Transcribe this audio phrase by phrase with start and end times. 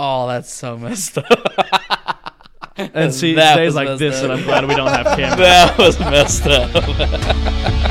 [0.00, 1.26] Oh, that's so messed up.
[2.76, 4.24] And see, That days was like this, up.
[4.30, 5.38] and I'm glad we don't have cameras.
[5.38, 7.88] that was messed up.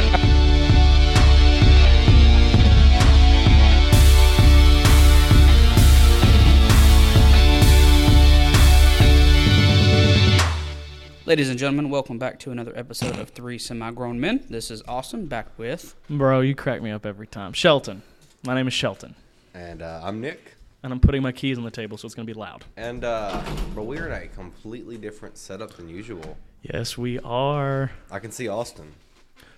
[11.25, 14.45] Ladies and gentlemen, welcome back to another episode of Three Semi-Grown Men.
[14.49, 17.51] This is Austin back with Bro, you crack me up every time.
[17.51, 18.01] Shelton.
[18.45, 19.13] My name is Shelton,
[19.53, 20.53] And uh, I'm Nick.
[20.83, 22.65] And I'm putting my keys on the table, so it's gonna be loud.
[22.77, 23.41] And uh,
[23.75, 26.37] but we're in a completely different setup than usual.
[26.61, 27.91] Yes, we are.
[28.11, 28.93] I can see Austin.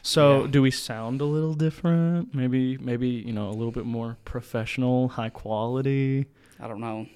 [0.01, 0.47] So, Yeah.
[0.51, 2.33] do we sound a little different?
[2.33, 6.25] Maybe, maybe you know, a little bit more professional, high quality.
[6.59, 7.07] I don't know.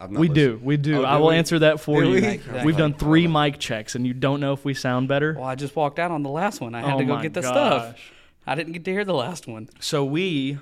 [0.00, 1.02] I've not We listened- do, we do.
[1.02, 1.34] Oh, I will we?
[1.36, 2.12] answer that for Do you.
[2.14, 2.26] we?
[2.26, 2.64] Exactly.
[2.64, 5.34] We've done three mic checks, and you don't know if we sound better.
[5.34, 6.74] Well, I just walked out on the last one.
[6.74, 7.98] I had oh to go get the stuff.
[8.46, 9.68] I didn't get to hear the last one.
[9.78, 10.58] So we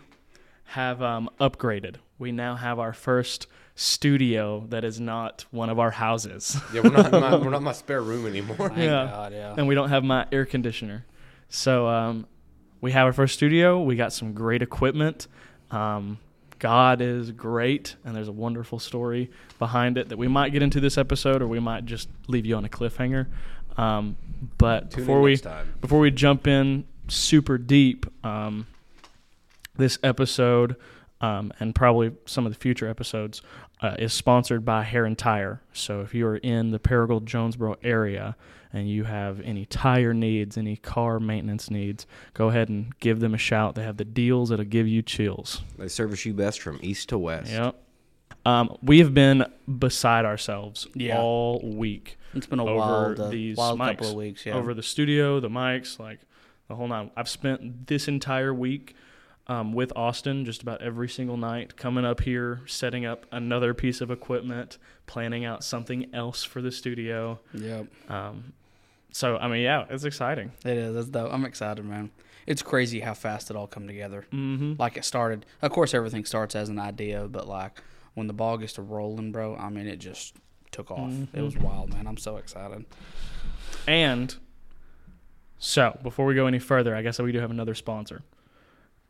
[0.64, 1.96] have um, upgraded.
[2.18, 6.56] We now have our first studio that is not one of our houses.
[6.74, 7.12] Yeah, we're not.
[7.12, 8.56] my, we're not my spare room anymore.
[8.68, 9.06] Thank Yeah.
[9.06, 9.54] God, yeah.
[9.56, 11.04] and we don't have my air conditioner.
[11.48, 12.26] So um,
[12.80, 13.80] we have our first studio.
[13.80, 15.28] We got some great equipment.
[15.70, 16.18] Um,
[16.58, 20.80] God is great, and there's a wonderful story behind it that we might get into
[20.80, 23.26] this episode, or we might just leave you on a cliffhanger.
[23.76, 24.16] Um,
[24.58, 25.72] but Tune before we time.
[25.80, 28.66] before we jump in super deep, um,
[29.76, 30.74] this episode
[31.20, 33.42] um, and probably some of the future episodes
[33.80, 35.60] uh, is sponsored by Hair and Tire.
[35.72, 38.36] So if you are in the Paragould Jonesboro area
[38.72, 43.34] and you have any tire needs, any car maintenance needs, go ahead and give them
[43.34, 43.74] a shout.
[43.74, 45.62] They have the deals that'll give you chills.
[45.78, 47.50] They service you best from east to west.
[47.50, 47.74] Yep.
[48.46, 49.44] Um, we have been
[49.78, 51.18] beside ourselves Yeah.
[51.20, 54.46] all week It's been a over wild, uh, these wild mics, couple of weeks.
[54.46, 54.54] Yeah.
[54.54, 56.20] over the studio, the mics, like
[56.68, 57.10] the whole nine.
[57.16, 58.94] I've spent this entire week
[59.48, 64.00] um, with Austin just about every single night, coming up here, setting up another piece
[64.00, 67.40] of equipment, planning out something else for the studio.
[67.54, 67.86] Yep.
[68.10, 68.52] Um,
[69.10, 70.52] so I mean, yeah, it's exciting.
[70.64, 70.96] It is.
[70.96, 71.32] It's dope.
[71.32, 72.10] I'm excited, man.
[72.46, 74.26] It's crazy how fast it all come together.
[74.32, 74.74] Mm-hmm.
[74.78, 75.46] Like it started.
[75.62, 77.82] Of course, everything starts as an idea, but like
[78.14, 79.56] when the ball gets to rolling, bro.
[79.56, 80.34] I mean, it just
[80.70, 81.12] took off.
[81.32, 82.06] It was wild, man.
[82.06, 82.84] I'm so excited.
[83.86, 84.34] And
[85.58, 88.22] so, before we go any further, I guess we do have another sponsor.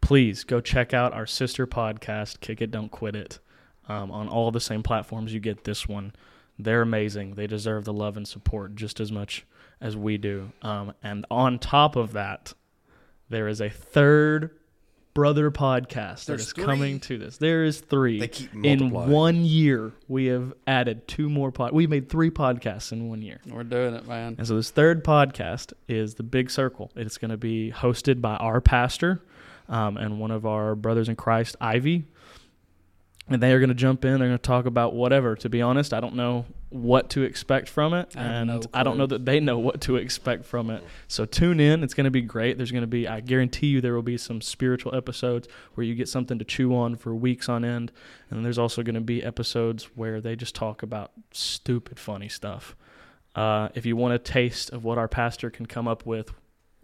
[0.09, 3.41] Please go check out our sister podcast, Kick It, Don't Quit It,
[3.91, 6.15] um, on all the same platforms you get this one.
[6.59, 7.35] They're amazing.
[7.35, 9.45] They deserve the love and support just as much
[9.83, 10.51] as we do.
[10.63, 12.55] Um, and on top of that,
[13.29, 14.53] there is a third
[15.13, 16.65] brother podcast that There's is three?
[16.65, 17.37] coming to this.
[17.37, 18.19] There is three.
[18.19, 21.73] They keep in one year, we have added two more pod.
[21.73, 23.41] We made three podcasts in one year.
[23.47, 24.37] We're doing it, man.
[24.39, 26.93] And so this third podcast is the Big Circle.
[26.97, 29.21] It's going to be hosted by our pastor
[29.69, 32.05] um, and one of our brothers in Christ, Ivy.
[33.31, 34.19] And they are going to jump in.
[34.19, 35.37] They're going to talk about whatever.
[35.37, 38.83] To be honest, I don't know what to expect from it, I and no I
[38.83, 40.83] don't know that they know what to expect from it.
[41.09, 41.83] So tune in.
[41.83, 42.57] It's going to be great.
[42.57, 45.95] There's going to be, I guarantee you, there will be some spiritual episodes where you
[45.95, 47.93] get something to chew on for weeks on end.
[48.31, 52.75] And there's also going to be episodes where they just talk about stupid, funny stuff.
[53.35, 56.33] Uh, if you want a taste of what our pastor can come up with,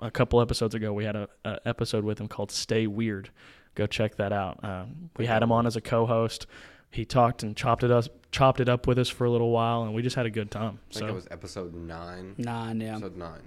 [0.05, 3.31] a couple episodes ago we had a, a episode with him called "Stay Weird."
[3.75, 4.63] Go check that out.
[4.63, 6.47] Um, we had him on as a co-host.
[6.91, 9.83] He talked and chopped it us, chopped it up with us for a little while,
[9.83, 10.79] and we just had a good time.
[10.91, 12.35] I think So it was episode nine.
[12.39, 12.93] Nine, yeah.
[12.93, 13.41] Episode nine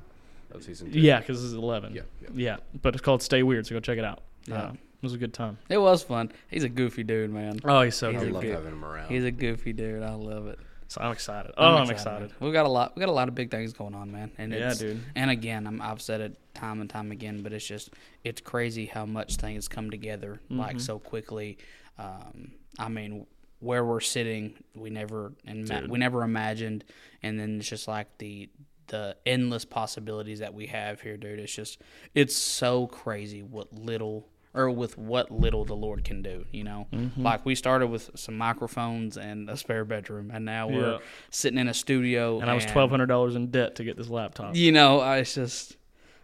[0.52, 1.00] of season two.
[1.00, 1.94] yeah, because this is eleven.
[1.96, 2.02] Yeah.
[2.22, 2.30] yeah.
[2.36, 4.22] Yeah, but it's called "Stay Weird," so go check it out.
[4.48, 4.64] Yeah.
[4.64, 5.58] Uh, it was a good time.
[5.70, 6.32] It was fun.
[6.50, 7.60] He's a goofy dude, man.
[7.64, 8.34] Oh, he's so He's I good.
[8.34, 9.10] love good- having him around.
[9.10, 10.02] He's a goofy dude.
[10.04, 10.60] I love it.
[10.90, 11.52] So I'm excited.
[11.58, 12.30] Oh, I'm excited.
[12.30, 12.38] man.
[12.40, 12.96] We got a lot.
[12.96, 14.32] We got a lot of big things going on, man.
[14.38, 15.02] And Yeah, it's, dude.
[15.16, 17.90] And again, I'm, I've said it time and time again, but it's just
[18.24, 20.82] it's crazy how much things come together like Mhm.
[20.82, 21.58] so quickly.
[21.98, 23.26] Um, I mean,
[23.60, 25.90] where we're sitting, we never and Dude.
[25.90, 26.84] we never imagined,
[27.24, 28.50] and then it's just like the
[28.88, 31.40] the endless possibilities that we have here, dude.
[31.40, 31.82] It's just
[32.16, 36.46] it's so crazy what little or with what little the Lord can do.
[36.52, 37.22] You know, Mm-hmm.
[37.22, 40.98] like we started with some microphones and a spare bedroom, and now we're Yeah.
[41.30, 42.40] sitting in a studio.
[42.40, 44.56] And I was twelve hundred dollars in debt to get this laptop.
[44.56, 45.78] You know, I- it's just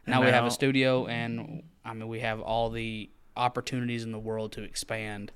[0.07, 4.12] now, And we have a studio, and I mean we have all the opportunities in
[4.12, 5.31] the world to expand.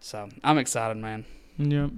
[0.00, 1.24] So I'm excited, man.
[1.58, 1.88] Yeah.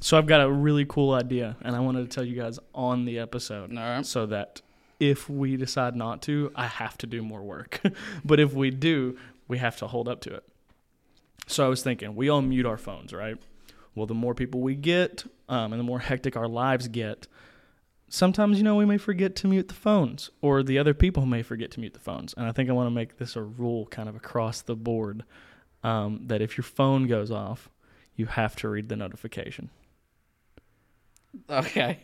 [0.00, 3.04] So I've got a really cool idea, and I wanted to tell you guys on
[3.04, 4.04] the episode, right.
[4.04, 4.60] so that
[4.98, 7.80] if we decide not to, I have to do more work.
[8.24, 9.16] but if we do,
[9.52, 10.44] we have to hold up to it.
[11.46, 13.36] So I was thinking, we all mute our phones, right?
[13.94, 17.28] Well, the more people we get, um, and the more hectic our lives get,
[18.08, 21.42] sometimes you know we may forget to mute the phones, or the other people may
[21.42, 22.32] forget to mute the phones.
[22.32, 25.22] And I think I want to make this a rule, kind of across the board,
[25.84, 27.68] um, that if your phone goes off,
[28.16, 29.68] you have to read the notification.
[31.50, 31.98] Okay.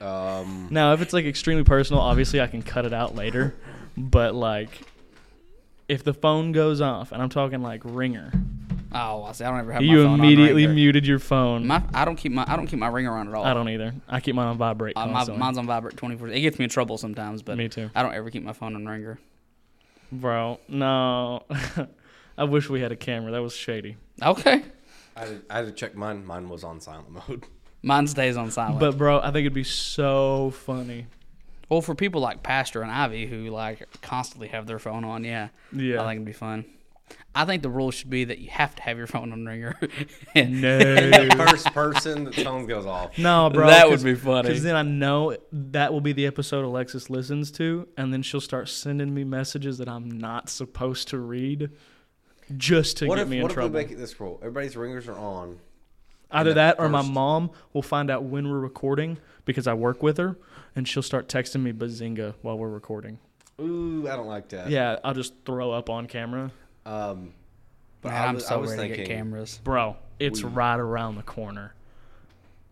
[0.00, 3.54] Um, Now, if it's like extremely personal, obviously I can cut it out later.
[3.96, 4.70] But like,
[5.88, 8.32] if the phone goes off, and I'm talking like ringer,
[8.94, 9.42] Oh, I see.
[9.44, 10.74] I don't ever have my you phone immediately on ringer.
[10.74, 11.66] muted your phone.
[11.66, 13.44] My, I don't keep my I don't keep my ringer on at all.
[13.44, 13.94] I don't either.
[14.06, 14.96] I keep mine on vibrate.
[14.96, 15.40] Uh, my, constantly.
[15.40, 16.28] mine's on vibrate twenty four.
[16.28, 18.74] It gets me in trouble sometimes, but Me too, I don't ever keep my phone
[18.74, 19.18] on ringer.
[20.10, 20.60] bro.
[20.68, 21.44] No,
[22.38, 23.32] I wish we had a camera.
[23.32, 23.96] That was shady.
[24.22, 24.62] Okay.
[25.16, 26.24] I had, to, I had to check mine.
[26.26, 27.44] Mine was on silent mode.
[27.82, 28.78] Mine stays on silent.
[28.80, 31.06] But bro, I think it'd be so funny.
[31.72, 35.48] Well, for people like Pastor and Ivy who like constantly have their phone on, yeah,
[35.72, 36.02] Yeah.
[36.02, 36.66] I think it'd be fun.
[37.34, 39.78] I think the rule should be that you have to have your phone on ringer.
[40.34, 40.78] and no.
[40.78, 43.16] the first person that phone goes off.
[43.16, 43.68] No, bro.
[43.68, 44.48] That would be funny.
[44.48, 48.40] Because then I know that will be the episode Alexis listens to, and then she'll
[48.42, 51.70] start sending me messages that I'm not supposed to read,
[52.58, 53.70] just to What get if, me in what if trouble.
[53.70, 54.38] we make it this rule?
[54.42, 55.58] Everybody's ringers are on.
[56.32, 60.02] Either the that, or my mom will find out when we're recording because I work
[60.02, 60.36] with her,
[60.74, 63.18] and she'll start texting me bazinga while we're recording.
[63.60, 64.70] Ooh, I don't like that.
[64.70, 66.50] Yeah, I'll just throw up on camera,
[66.86, 67.32] Um,
[68.00, 69.60] but Man, I I'm was, I so was ready to get cameras.
[69.62, 69.96] bro.
[70.18, 71.74] It's We- right around the corner.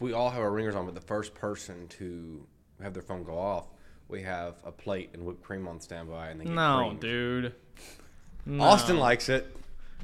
[0.01, 2.47] we all have our ringers on, but the first person to
[2.83, 3.67] have their phone go off,
[4.09, 7.01] we have a plate and whipped cream on standby, and they get No, creamed.
[7.01, 7.55] dude.
[8.47, 8.65] No.
[8.65, 9.55] Austin likes it.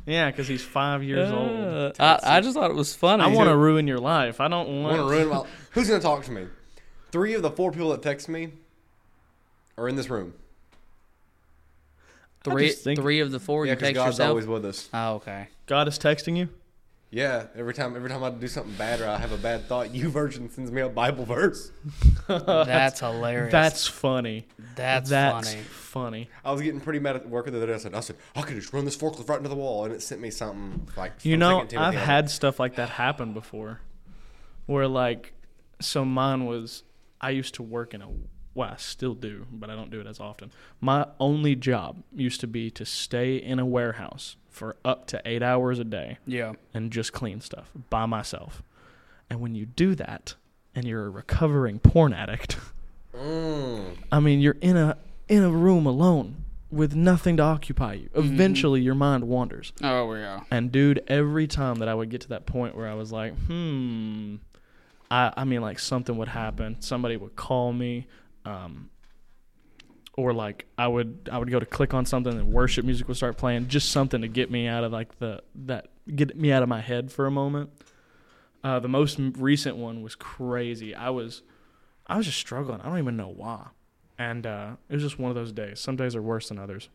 [0.06, 1.50] Yeah, because he's five years old.
[1.50, 3.24] Uh, I, I just thought it was funny.
[3.24, 4.40] I want to ruin your life.
[4.40, 5.42] I don't want want to ruin my.
[5.72, 6.46] Who's gonna talk to me?
[7.10, 8.52] Three of the four people that text me
[9.76, 10.34] are in this room.
[12.44, 13.66] three just think- three of the four.
[13.66, 14.28] Yeah, you because text God's yourself.
[14.30, 14.88] always with us.
[14.94, 15.48] Oh, okay.
[15.66, 16.48] God is texting you.
[17.10, 19.88] Yeah, every time every time I do something bad or I have a bad thought,
[19.88, 21.70] YouVersion sends me a Bible verse.
[22.28, 23.52] That's hilarious.
[23.52, 24.46] That's funny.
[24.74, 25.62] that's, That's funny.
[25.62, 26.30] funny.
[26.44, 27.74] I was getting pretty mad at work the other day.
[27.74, 29.94] I said, I said, I could just run this forklift right into the wall, and
[29.94, 31.24] it sent me something like.
[31.24, 33.80] You know, 2 I've I had stuff like that happen before,
[34.66, 35.32] where like,
[35.80, 36.82] so mine was.
[37.20, 38.08] I used to work in a.
[38.56, 40.50] Well, I still do, but I don't do it as often.
[40.80, 45.42] My only job used to be to stay in a warehouse for up to eight
[45.42, 46.54] hours a day Yeah.
[46.74, 48.62] and just clean stuff by myself.
[49.30, 50.34] And when you do that,
[50.74, 52.56] and you're a recovering porn addict.
[53.14, 53.96] mm.
[54.10, 54.96] I mean, you're in a
[55.28, 58.08] in a room alone with nothing to occupy you.
[58.14, 59.72] Eventually, your mind wanders.
[59.82, 60.40] Oh yeah.
[60.50, 63.34] And dude, every time that I would get to that point where I was like,
[63.46, 64.36] hmm,
[65.10, 66.76] I I mean, like something would happen.
[66.80, 68.06] Somebody would call me,
[68.46, 68.90] um,
[70.16, 73.18] or like I would I would go to click on something and worship music would
[73.18, 76.62] start playing, just something to get me out of like the that get me out
[76.62, 77.70] of my head for a moment.
[78.64, 80.94] Uh, the most recent one was crazy.
[80.94, 81.42] I was
[82.06, 82.80] I was just struggling.
[82.80, 83.66] I don't even know why.
[84.18, 85.78] And uh, it was just one of those days.
[85.78, 86.88] Some days are worse than others.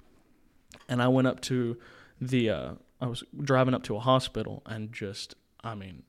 [0.89, 1.77] And I went up to
[2.19, 6.03] the uh, I was driving up to a hospital and just I mean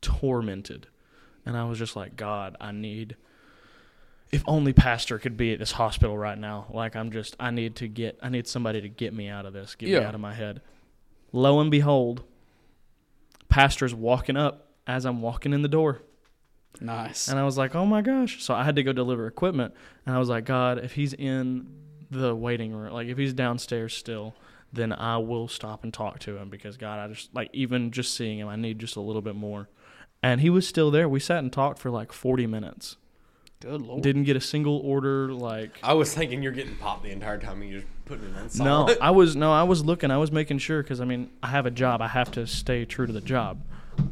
[0.00, 0.88] tormented.
[1.44, 3.14] And I was just like, God, I need
[4.32, 6.66] if only pastor could be at this hospital right now.
[6.70, 9.52] Like I'm just I need to get I need somebody to get me out of
[9.52, 10.60] this, get me out of my head.
[11.32, 12.22] Lo and behold,
[13.48, 16.02] pastor's walking up as I'm walking in the door.
[16.80, 17.28] Nice.
[17.28, 18.42] And I was like, oh my gosh.
[18.42, 19.74] So I had to go deliver equipment.
[20.04, 21.68] And I was like, God, if he's in
[22.10, 24.34] the waiting room, like if he's downstairs still,
[24.72, 28.14] then I will stop and talk to him because, God, I just, like, even just
[28.14, 29.68] seeing him, I need just a little bit more.
[30.22, 31.08] And he was still there.
[31.08, 32.96] We sat and talked for like 40 minutes.
[33.66, 34.02] Good lord.
[34.02, 35.32] Didn't get a single order.
[35.32, 38.36] Like, I was thinking you're getting popped the entire time and you're just putting it
[38.36, 38.96] on no.
[39.00, 40.12] I was, no, I was looking.
[40.12, 42.00] I was making sure because, I mean, I have a job.
[42.00, 43.60] I have to stay true to the job.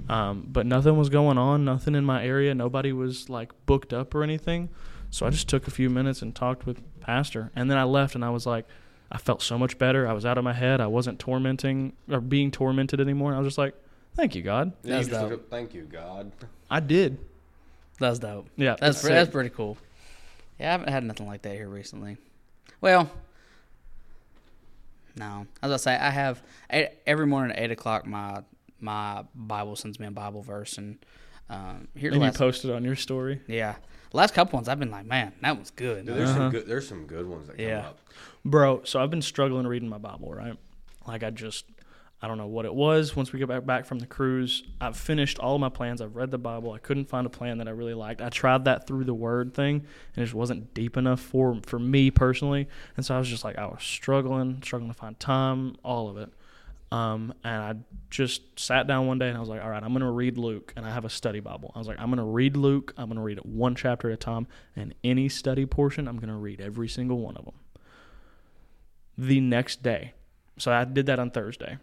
[0.08, 2.52] Um, but nothing was going on, nothing in my area.
[2.54, 4.70] Nobody was like booked up or anything.
[5.10, 7.52] So I just took a few minutes and talked with Pastor.
[7.54, 8.66] And then I left and I was like,
[9.12, 10.08] I felt so much better.
[10.08, 10.80] I was out of my head.
[10.80, 13.34] I wasn't tormenting or being tormented anymore.
[13.34, 13.74] I was just like,
[14.16, 14.72] thank you, God.
[14.82, 15.30] Yeah, you That's just dope.
[15.30, 16.32] look up, Thank you, God.
[16.68, 17.18] I did.
[17.98, 18.48] That's dope.
[18.56, 18.76] Yeah.
[18.80, 19.76] That's pre- that's pretty cool.
[20.58, 22.16] Yeah, I haven't had nothing like that here recently.
[22.80, 23.10] Well,
[25.16, 25.46] no.
[25.62, 28.06] As I say, I have eight, every morning at eight o'clock.
[28.06, 28.42] My
[28.80, 30.98] my Bible sends me a Bible verse, and
[31.48, 33.40] um, here the and you posted on your story.
[33.46, 33.76] yeah,
[34.12, 36.06] last couple ones I've been like, man, that was good.
[36.06, 36.38] Dude, there's Uh-huh.
[36.38, 36.66] some good.
[36.66, 37.88] There's some good ones that come Yeah.
[37.88, 37.98] up.
[38.44, 40.56] Bro, so I've been struggling reading my Bible, right?
[41.06, 41.64] Like I just
[42.24, 43.14] I don't know what it was.
[43.14, 46.00] Once we got back from the cruise, I've finished all my plans.
[46.00, 46.72] I've read the Bible.
[46.72, 48.22] I couldn't find a plan that I really liked.
[48.22, 49.74] I tried that through the word thing
[50.14, 52.66] and it just wasn't deep enough for for me personally.
[52.96, 56.16] And so I was just like I was struggling, struggling to find time, all of
[56.16, 56.30] it.
[56.90, 57.74] Um, and I
[58.08, 60.38] just sat down one day and I was like, all right, I'm going to read
[60.38, 60.72] Luke.
[60.76, 61.72] And I have a study Bible.
[61.74, 62.94] I was like, I'm going to read Luke.
[62.96, 64.46] I'm going to read it one chapter at a time.
[64.76, 67.54] And any study portion, I'm going to read every single one of them.
[69.18, 70.14] The next day,
[70.56, 71.78] so I did that on Thursday.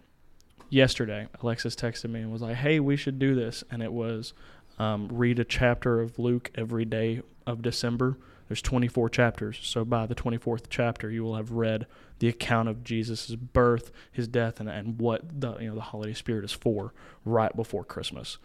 [0.72, 4.34] Yesterday, Alexis texted me and was like, "Hey, we should do this," and it was
[4.80, 8.18] um, read a chapter of Luke every day of December.
[8.48, 11.86] There's 24 chapters, so by the 24th chapter, you will have read
[12.20, 16.14] the account of Jesus' birth, his death, and, and what the you know the holiday
[16.14, 18.38] spirit is for, right before Christmas.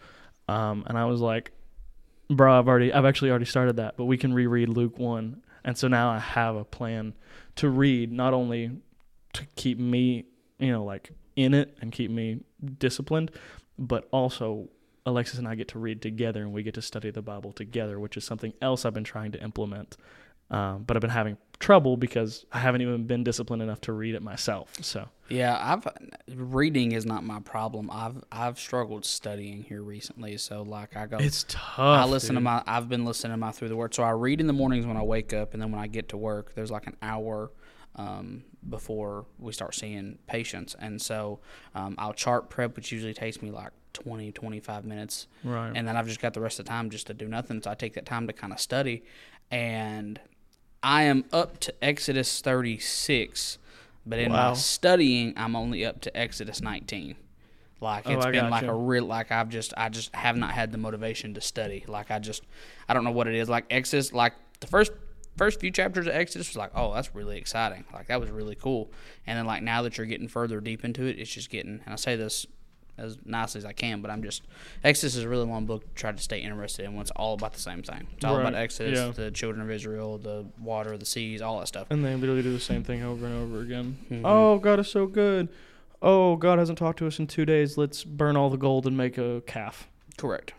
[0.47, 1.51] Um, and I was like,
[2.29, 5.77] "Bro, I've already, I've actually already started that, but we can reread Luke one." And
[5.77, 7.13] so now I have a plan
[7.55, 8.71] to read, not only
[9.33, 10.25] to keep me,
[10.59, 12.41] you know, like in it and keep me
[12.79, 13.31] disciplined,
[13.79, 14.67] but also
[15.05, 17.97] Alexis and I get to read together and we get to study the Bible together,
[17.97, 19.95] which is something else I've been trying to implement.
[20.49, 24.15] Um, but I've been having trouble because I haven't even been disciplined enough to read
[24.15, 24.73] it myself.
[24.81, 25.87] So Yeah, I've
[26.33, 27.89] reading is not my problem.
[27.91, 30.37] I've I've struggled studying here recently.
[30.37, 31.79] So like I go, it's tough.
[31.79, 32.63] I listen to my.
[32.65, 33.93] I've been listening to my through the word.
[33.93, 36.09] So I read in the mornings when I wake up, and then when I get
[36.09, 37.51] to work, there's like an hour
[37.97, 41.39] um, before we start seeing patients, and so
[41.75, 45.71] um, I'll chart prep, which usually takes me like 20, 25 minutes, right.
[45.73, 47.61] and then I've just got the rest of the time just to do nothing.
[47.61, 49.03] So I take that time to kind of study,
[49.51, 50.19] and
[50.83, 53.57] I am up to Exodus 36,
[54.05, 54.49] but in Wow.
[54.49, 57.15] my studying, I'm only up to Exodus 19.
[57.79, 58.71] Like Oh, it's I been like gotcha.
[58.71, 61.83] a real like I've just I just have not had the motivation to study.
[61.87, 62.43] Like I just
[62.89, 63.49] I don't know what it is.
[63.49, 64.91] Like Exodus, like the first
[65.37, 67.85] first few chapters of Exodus was like, oh, that's really exciting.
[67.93, 68.91] Like that was really cool.
[69.25, 71.81] And then like now that you're getting further deep into it, it's just getting.
[71.85, 72.45] And I say this
[72.97, 74.41] as nicely as I can, but I'm just
[74.83, 75.83] Exodus is a really long book.
[75.87, 78.07] to Try to stay interested in when it's all about the same thing.
[78.15, 79.11] It's all about Exodus, yeah.
[79.11, 81.87] the children of Israel, the water, the seas, all that stuff.
[81.91, 83.99] And they literally do the same thing over and over again.
[84.09, 84.21] Mhm.
[84.25, 85.47] Oh, God is so good.
[86.01, 87.77] Oh, God hasn't talked to us in two days.
[87.77, 89.87] Let's burn all the gold and make a calf.
[90.17, 90.53] Correct.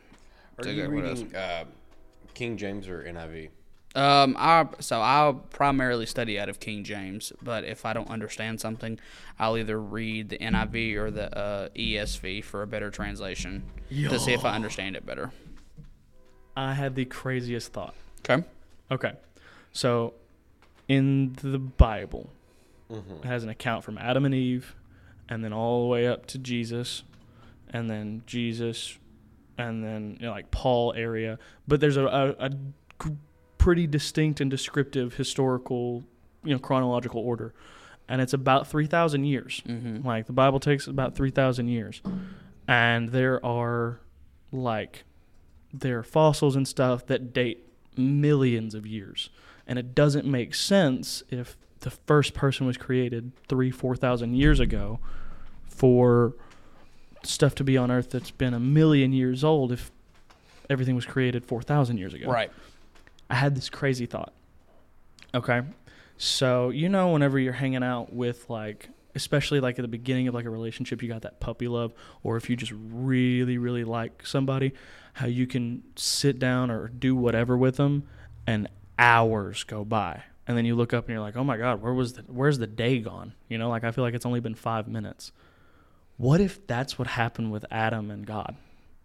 [0.59, 1.19] Are Take you it, what else?
[1.21, 1.65] reading uh,
[2.35, 3.49] King James or NIV?
[3.95, 8.61] Um, I so I'll primarily study out of King James, but if I don't understand
[8.61, 8.99] something,
[9.39, 14.33] I'll either read the NIV or the uh, ESV for a better translation to see
[14.35, 15.33] if I understand it better.
[16.57, 17.95] I had the craziest thought.
[18.29, 18.45] Okay.
[18.91, 19.13] Okay.
[19.73, 20.15] So,
[20.89, 22.31] in the Bible,
[22.91, 23.17] Mm-hmm.
[23.17, 24.75] it has an account from Adam and Eve,
[25.29, 27.03] and then all the way up to Jesus,
[27.69, 28.97] and then Jesus,
[29.59, 31.39] and then you know, like Paul area.
[31.67, 33.17] But there's a, a, a g-
[33.59, 36.05] pretty distinct and descriptive historical,
[36.45, 37.53] you know, chronological order,
[38.09, 39.63] and it's about three thousand years.
[39.67, 40.07] Mm-hmm.
[40.07, 42.01] Like the Bible takes about 3,000 years.
[42.67, 44.01] And there are
[44.51, 45.05] like
[45.73, 49.31] there are fossils and stuff that date millions of years.
[49.67, 54.99] And it doesn't make sense if the first person was created 3 4,000 years ago
[55.67, 56.35] for
[57.23, 59.91] stuff to be on earth that's been a million years old if
[60.71, 62.31] everything was created 4,000 years ago.
[62.31, 62.51] Right.
[63.31, 64.33] I had this crazy thought.
[65.35, 65.63] Okay.
[66.17, 70.35] So, you know, whenever you're hanging out with, like, especially like at the beginning of
[70.35, 71.93] like a relationship, you got that puppy love,
[72.23, 74.73] or if you just really, really like somebody,
[75.15, 78.05] how you can sit down or do whatever with them
[78.47, 78.69] and
[78.99, 80.23] hours go by.
[80.47, 82.59] And then you look up and you're like, oh my God, where was the, where's
[82.59, 83.35] the day gone?
[83.49, 85.33] You know, like I feel like it's only been five minutes.
[86.17, 88.57] What if that's what happened with Adam and God?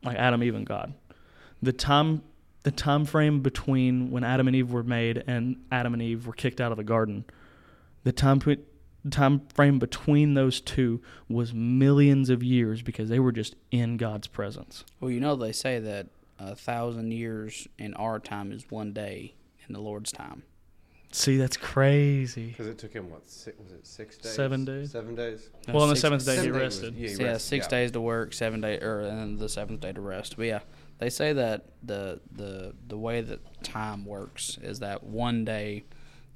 [0.03, 0.93] Like Adam, even God.
[1.61, 2.21] The time
[2.63, 6.33] the time frame between when Adam and Eve were made and Adam and Eve were
[6.33, 7.25] kicked out of the garden,
[8.03, 8.57] the time pe-
[9.09, 14.27] time frame between those two was millions of years because they were just in God's
[14.27, 14.85] presence.
[14.99, 16.07] Well, you know they say that
[16.39, 19.35] a thousand years in our time is one day
[19.67, 20.43] in the Lord's time.
[21.11, 22.47] See, that's crazy.
[22.47, 23.29] Because it took him what?
[23.29, 24.33] Six, was it six days?
[24.33, 24.91] Seven days.
[24.91, 25.47] Seven days.
[25.67, 26.93] Well, on the seventh day he Seven days was- rested.
[26.95, 27.69] yeah, he So, yeah, rested, six yeah.
[27.69, 30.37] days to work, seven day, or and then the seventh day to rest.
[30.37, 30.59] But yeah,
[30.99, 35.83] they say that the the the way that time works is that one day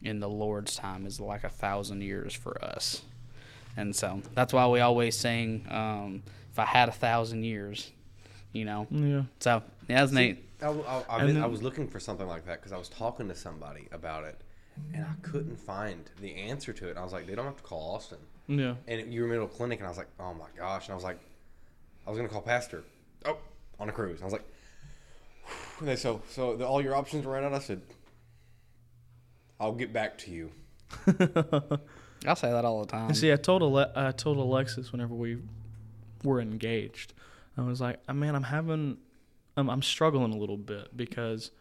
[0.01, 3.01] in the Lord's time is like a thousand years for us,
[3.75, 7.91] and so that's why we always sing, um, "If I had a thousand years,"
[8.51, 8.87] you know.
[8.91, 9.23] Yeah.
[9.39, 10.43] So yeah, that's neat.
[10.61, 12.89] I, I, I, And been- I was looking for something like that because I was
[12.89, 14.41] talking to somebody about it,
[14.93, 16.91] and I couldn't find the answer to it.
[16.91, 18.17] And I was like, they don't have to call Austin.
[18.47, 18.75] Yeah.
[18.87, 20.85] And you were in middle of clinic, and I was like, oh my gosh.
[20.87, 21.19] And I was like,
[22.05, 22.83] I was gonna call Pastor.
[23.25, 23.37] Oh,
[23.79, 24.21] on a cruise.
[24.21, 24.45] I was like,
[25.79, 27.53] and they so so the, all your options ran out.
[27.53, 27.81] I said,
[29.59, 30.51] I'll get back to you.
[32.25, 33.07] I say that all the time.
[33.07, 35.37] And see, I told Ale- I told Alexis whenever we
[36.23, 37.13] were engaged,
[37.57, 38.97] I was like, "Uh, "Man, I'm having,
[39.55, 41.51] I'm, I'm struggling a little bit because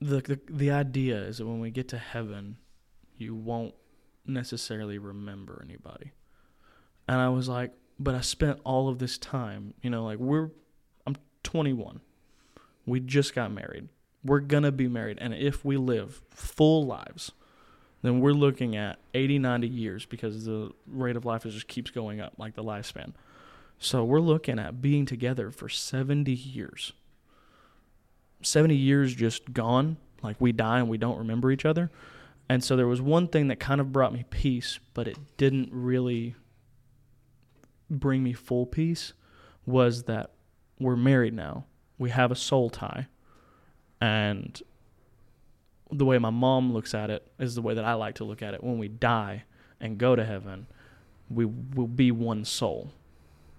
[0.00, 2.58] the, the the idea is that when we get to heaven,
[3.16, 3.74] you won't
[4.26, 6.12] necessarily remember anybody."
[7.08, 10.50] And I was like, "But I spent all of this time, you know, like we're,
[11.06, 12.00] I'm 21,
[12.84, 13.88] we just got married,
[14.24, 17.32] we're gonna be married, and if we live full lives."
[18.06, 21.90] then we're looking at 80, 90 years because the rate of life is just keeps
[21.90, 23.12] going up, like the lifespan.
[23.78, 26.92] So we're looking at being together for 70 years.
[28.42, 31.90] 70 years just gone, like we die and we don't remember each other.
[32.48, 35.70] And so there was one thing that kind of brought me peace, but it didn't
[35.72, 36.36] really
[37.90, 39.12] bring me full peace
[39.64, 40.30] was that
[40.78, 41.64] we're married now.
[41.98, 43.08] We have a soul tie.
[44.00, 44.60] And
[45.90, 48.42] the way my mom looks at it is the way that I like to look
[48.42, 48.62] at it.
[48.62, 49.44] When we die
[49.80, 50.66] and go to heaven,
[51.30, 52.92] we will be one soul.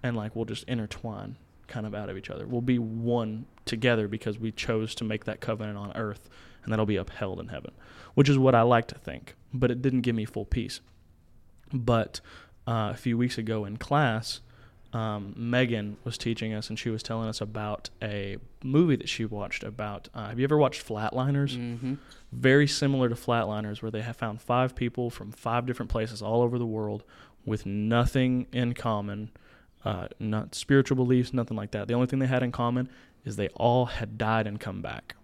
[0.03, 2.45] And like we'll just intertwine kind of out of each other.
[2.45, 6.29] We'll be one together because we chose to make that covenant on earth
[6.63, 7.71] and that'll be upheld in heaven,
[8.13, 9.35] which is what I like to think.
[9.53, 10.81] But it didn't give me full peace.
[11.73, 12.19] But
[12.67, 14.41] uh, a few weeks ago in class,
[14.93, 19.25] um, Megan was teaching us, and she was telling us about a movie that she
[19.25, 20.09] watched about.
[20.13, 21.57] Uh, have you ever watched Flatliners?
[21.57, 21.95] Mm-hmm.
[22.31, 26.41] Very similar to Flatliners, where they have found five people from five different places all
[26.41, 27.03] over the world
[27.45, 29.31] with nothing in common,
[29.85, 31.87] uh, not spiritual beliefs, nothing like that.
[31.87, 32.89] The only thing they had in common
[33.23, 35.15] is they all had died and come back.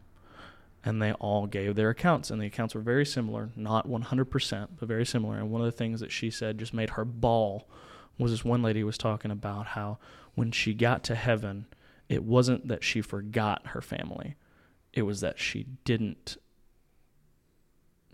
[0.85, 4.87] And they all gave their accounts, and the accounts were very similar, not 100%, but
[4.87, 5.37] very similar.
[5.37, 7.69] And one of the things that she said just made her bawl
[8.17, 9.97] was this one lady was talking about how
[10.35, 11.67] when she got to heaven,
[12.09, 14.35] it wasn't that she forgot her family.
[14.91, 16.37] It was that she didn't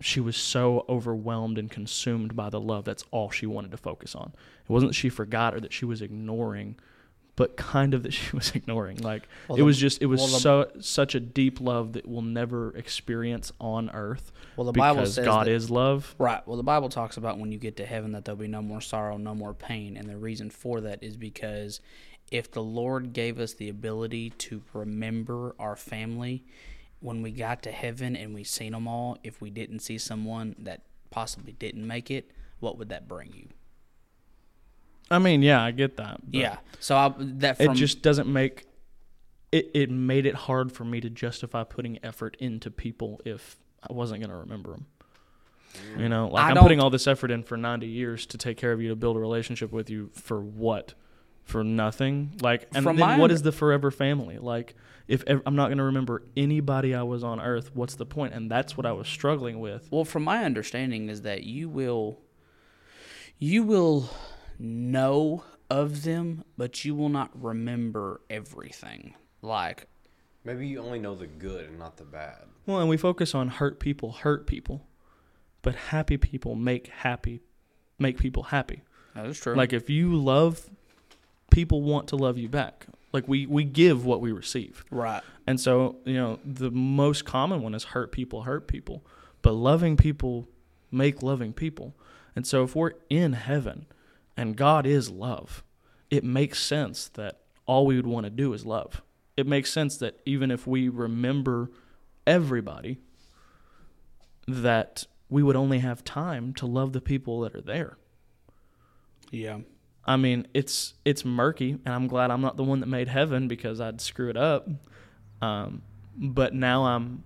[0.00, 4.14] she was so overwhelmed and consumed by the love that's all she wanted to focus
[4.14, 4.32] on.
[4.62, 6.76] It wasn't that she forgot or that she was ignoring,
[7.40, 8.98] but kind of that she was ignoring.
[8.98, 11.94] Like Well, it the- was just it was well, the- so such a deep love
[11.94, 16.14] that we'll never experience on earth Well, the Bible because says God that- is love.
[16.18, 16.46] Right.
[16.46, 18.80] Well, the Bible talks about when you get to heaven that there'll be no more
[18.80, 19.96] sorrow, no more pain.
[19.96, 21.80] And the reason for that is because
[22.30, 26.44] if the Lord gave us the ability to remember our family,
[27.00, 30.54] when we got to heaven and we seen them all, if we didn't see someone
[30.58, 33.48] that possibly didn't make it, what would that bring you?
[35.10, 36.20] I mean, yeah, I get that.
[36.30, 36.58] yeah.
[36.78, 38.66] So I, that from it just doesn't make
[39.52, 43.56] it it made it hard for me to justify putting effort into people if
[43.88, 44.86] I wasn't going to remember them.
[45.98, 48.56] You know, like I I'm putting all this effort in for 90 years to take
[48.56, 50.94] care of you to build a relationship with you for what?
[51.44, 52.32] For nothing?
[52.40, 54.38] Like and From then what under- is the forever family?
[54.38, 54.74] Like
[55.08, 58.32] if ev- I'm not going to remember anybody I was on earth, what's the point?
[58.34, 59.88] And that's what I was struggling with.
[59.90, 62.18] Well, from my understanding is that you will
[63.38, 64.08] you will
[64.60, 69.14] know of them, but you will not remember everything.
[69.42, 69.86] Like
[70.44, 72.44] Maybe you only know the good and not the bad.
[72.66, 74.86] Well, and we focus on hurt people hurt people.
[75.62, 77.42] But happy people make happy
[77.98, 78.82] make people happy.
[79.14, 79.54] that is true.
[79.54, 80.70] Like if you love,
[81.50, 82.86] people want to love you back.
[83.12, 84.84] Like we we give what we receive.
[84.90, 85.22] right.
[85.46, 89.04] And so, you know, the most common one is hurt people hurt people.
[89.42, 90.48] But loving people
[90.90, 91.94] make loving people.
[92.36, 93.86] And so if we're in heaven
[94.40, 95.62] and God is love,
[96.08, 99.02] it makes sense that all we would want to do is love.
[99.36, 101.70] It makes sense that even if we remember
[102.26, 102.96] everybody,
[104.48, 107.98] that we would only have time to love the people that are there.
[109.30, 109.58] Yeah.
[110.06, 113.46] I mean, it's it's murky, and I'm glad I'm not the one that made heaven
[113.46, 114.66] because I'd screw it up.
[115.42, 115.82] Um,
[116.16, 117.24] but now I'm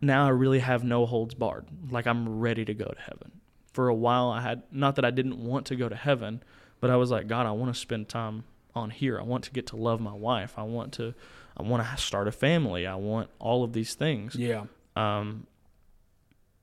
[0.00, 1.66] now I really have no holds barred.
[1.88, 3.39] Like I'm ready to go to heaven.
[3.72, 6.42] For a while, I had not that I didn't want to go to heaven,
[6.80, 9.18] but I was like, God, I want to spend time on here.
[9.18, 10.54] I want to get to love my wife.
[10.56, 11.14] I want to
[11.56, 12.86] I want to start a family.
[12.86, 14.34] I want all of these things.
[14.34, 14.64] Yeah.
[14.96, 15.46] Um,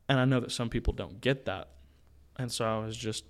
[0.09, 1.69] and I know that some people don't get that.
[2.37, 3.25] And so I was just,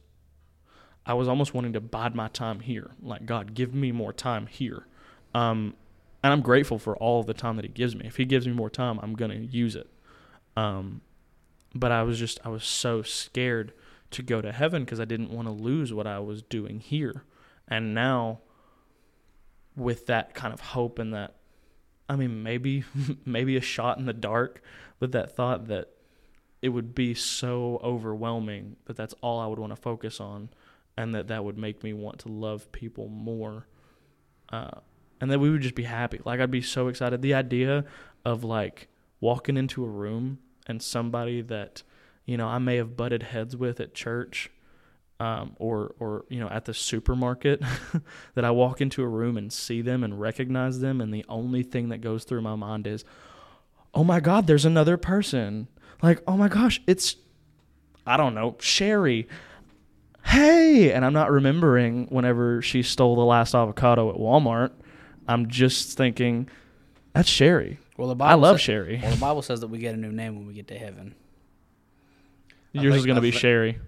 [1.06, 2.92] I was almost wanting to bide my time here.
[3.02, 4.86] Like, God, give me more time here.
[5.34, 5.76] Um,
[6.24, 8.06] and I'm grateful for all of the time that He gives me.
[8.06, 9.90] If He gives me more time, I'm going to use it.
[10.56, 11.02] Um,
[11.74, 13.74] but I was just, I was so scared
[14.12, 17.24] to go to heaven because I didn't want to lose what I was doing here.
[17.68, 18.40] And now,
[19.76, 21.36] with that kind of hope and that,
[22.10, 22.84] I mean, maybe,
[23.26, 24.62] maybe a shot in the dark,
[25.00, 25.90] with that thought that
[26.62, 30.50] it would be so overwhelming that that's all I would want to focus on,
[30.96, 33.68] and that that would make me want to love people more,
[34.50, 34.80] uh,
[35.22, 36.20] and that we would just be happy.
[36.26, 37.22] Like I'd be so excited.
[37.22, 37.86] The idea
[38.26, 38.88] of like
[39.20, 41.82] walking into a room and somebody that
[42.26, 44.52] you know I may have butted heads with at church.
[45.20, 47.64] Um, or, or you know, at the supermarket,
[48.36, 51.64] that I walk into a room and see them and recognize them, and the only
[51.64, 53.04] thing that goes through my mind is,
[53.98, 55.68] oh my god there's another person.
[56.02, 57.16] Like oh my gosh it's
[58.06, 59.28] i don't know sherry.
[60.24, 60.92] Hey!
[60.92, 64.72] And i'm not remembering whenever she stole the last avocado at walmart.
[65.28, 66.48] I'm just thinking
[67.14, 69.80] that's sherry Well, the Bible i love sa- sherry Well, the Bible says that we
[69.80, 71.16] get a new name when we get to heaven.
[72.74, 73.80] Yours is gonna be think- Sherry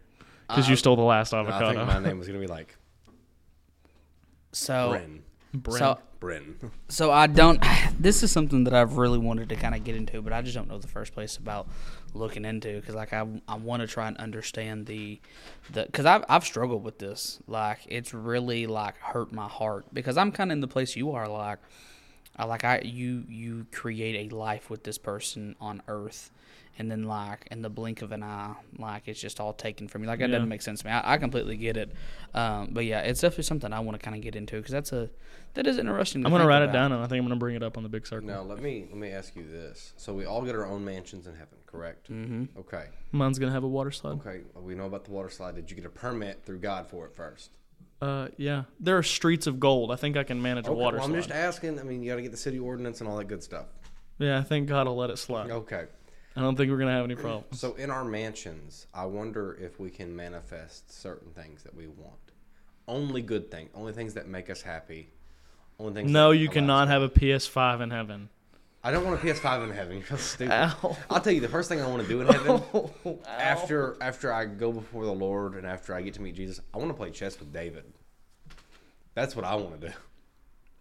[0.48, 1.66] because you Uh, stole the last avocado.
[1.66, 2.02] I think avocado.
[2.02, 2.76] my name was gonna be like
[4.52, 5.24] So Bryn.
[5.54, 5.80] Brent.
[5.80, 6.56] so Bryn.
[6.90, 7.64] so I don't.
[8.00, 10.56] This is something that I've really wanted to kind of get into, but I just
[10.56, 11.68] don't know the first place about
[12.14, 15.20] looking into because like I I want to try and understand the
[15.74, 17.40] the because I've I've struggled with this.
[17.46, 21.12] Like it's really like hurt my heart because I'm kind of in the place you
[21.12, 21.28] are.
[21.28, 21.60] Like
[22.40, 26.32] I like I you you create a life with this person on Earth.
[26.78, 30.02] And then, like in the blink of an eye, like it's just all taken from
[30.02, 30.08] you.
[30.08, 30.36] Like that Yeah.
[30.38, 30.94] doesn't make sense to me.
[30.94, 31.92] I, I completely get it,
[32.34, 34.94] um, but yeah, it's definitely something I want to kind of get into because that's
[34.94, 35.10] a
[35.56, 36.22] that is interesting.
[36.22, 36.70] To I'm gonna think write about.
[36.70, 38.30] it down and I think I'm gonna bring it up on the big circle.
[38.30, 39.92] Now let me let me ask you this.
[39.98, 42.10] So we all get our own mansions in heaven, correct?
[42.10, 42.58] Mm-hmm.
[42.60, 42.86] Okay.
[43.12, 44.14] Mine's gonna have a water slide.
[44.26, 44.40] Okay.
[44.56, 45.56] We know about the water slide.
[45.56, 47.50] Did you get a permit through God for it first?
[48.02, 48.64] Uh, yeah.
[48.80, 49.92] There are streets of gold.
[49.92, 51.20] I think I can manage a Okay, water well, I'm slide.
[51.20, 51.80] just asking.
[51.80, 53.66] I mean, you got to get the city ordinance and all that good stuff.
[54.20, 55.50] yeah, I think God will let it slide.
[55.52, 55.86] Okay.
[56.36, 57.60] I don't think we're gonna have any problems.
[57.60, 62.16] So in our mansions, I wonder if we can manifest certain things that we want.
[62.88, 63.70] Only good things.
[63.76, 65.10] Only things that make us happy.
[65.80, 66.12] Only things.
[66.12, 68.30] No, that you allow cannot us- have a PS5 in heaven.
[68.90, 70.04] I don't want a PS5 in heaven.
[70.10, 70.52] You're stupid.
[70.52, 70.98] Ow.
[71.12, 72.60] I'll tell you the first thing I want to do in heaven
[73.28, 76.80] after after I go before the Lord and after I get to meet Jesus, I
[76.80, 77.84] want to play chess with David.
[79.14, 79.94] That's what I want to do.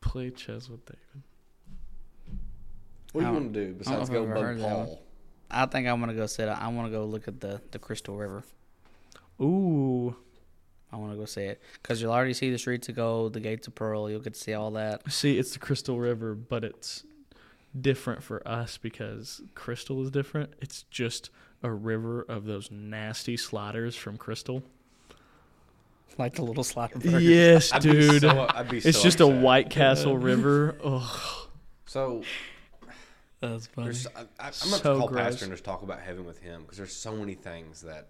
[0.00, 1.22] Play chess with David.
[3.12, 4.86] What do you want to do besides go if bug that one.
[4.86, 5.02] Paul?
[5.50, 6.48] I think I'm gonna go sit.
[6.48, 8.42] I want to go look at the the Crystal River.
[9.38, 10.16] Ooh.
[10.90, 13.40] I want to go see it because you'll already see the streets of gold, the
[13.40, 14.08] gates of pearl.
[14.08, 15.12] You'll get to see all that.
[15.12, 17.04] See, it's the Crystal River, but it's
[17.78, 20.52] different for us because Crystal is different.
[20.60, 21.30] It's just
[21.62, 24.62] a river of those nasty sliders from Krystal.
[26.16, 26.98] Like the little slider.
[26.98, 27.22] burgers.
[27.22, 28.22] Yes, I'd be dude.
[28.22, 29.26] so- I'd be it's so just a.
[29.26, 30.76] White Castle river.
[30.84, 31.48] Ugh.
[31.86, 32.22] So
[33.40, 33.94] That's funny.
[34.16, 35.22] I, I, I'm gonna So have to call gross.
[35.24, 38.08] Pastor and just talk about heaven with him because there's so many things that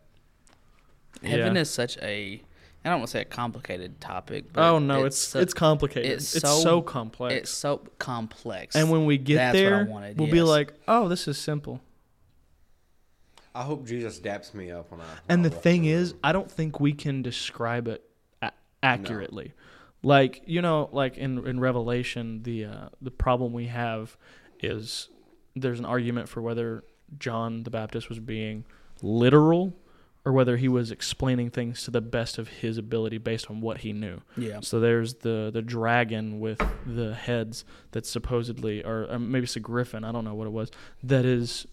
[1.22, 1.60] Heaven Yeah.
[1.60, 2.40] is such a.
[2.84, 4.52] I don't want to say a complicated topic.
[4.52, 6.10] But Oh no, it's so- it's complicated.
[6.12, 7.34] it's It's, so- so, complex.
[7.34, 8.74] it's so complex.
[8.76, 11.36] and when we get That's what I there, wanted, we'll be like, "Oh, this is
[11.38, 11.80] simple."
[13.54, 15.04] I hope Jesus daps me up when I.
[15.04, 16.14] when And the walk thing is.
[16.22, 18.04] I don't think we can describe it
[18.42, 19.52] a- accurately.
[20.02, 24.16] Like you know, like in in Revelation, the uh, the problem we have
[24.60, 25.08] is
[25.56, 26.84] there's an argument for whether
[27.18, 28.64] John the Baptist was being
[29.02, 29.74] literal
[30.28, 33.78] or whether he was explaining things to the best of his ability based on what
[33.78, 34.20] he knew.
[34.36, 39.56] yeah, So there's the the dragon with the heads that supposedly, or, or maybe it's
[39.56, 40.04] a griffin.
[40.04, 40.70] I don't know what it was.
[41.02, 41.66] That is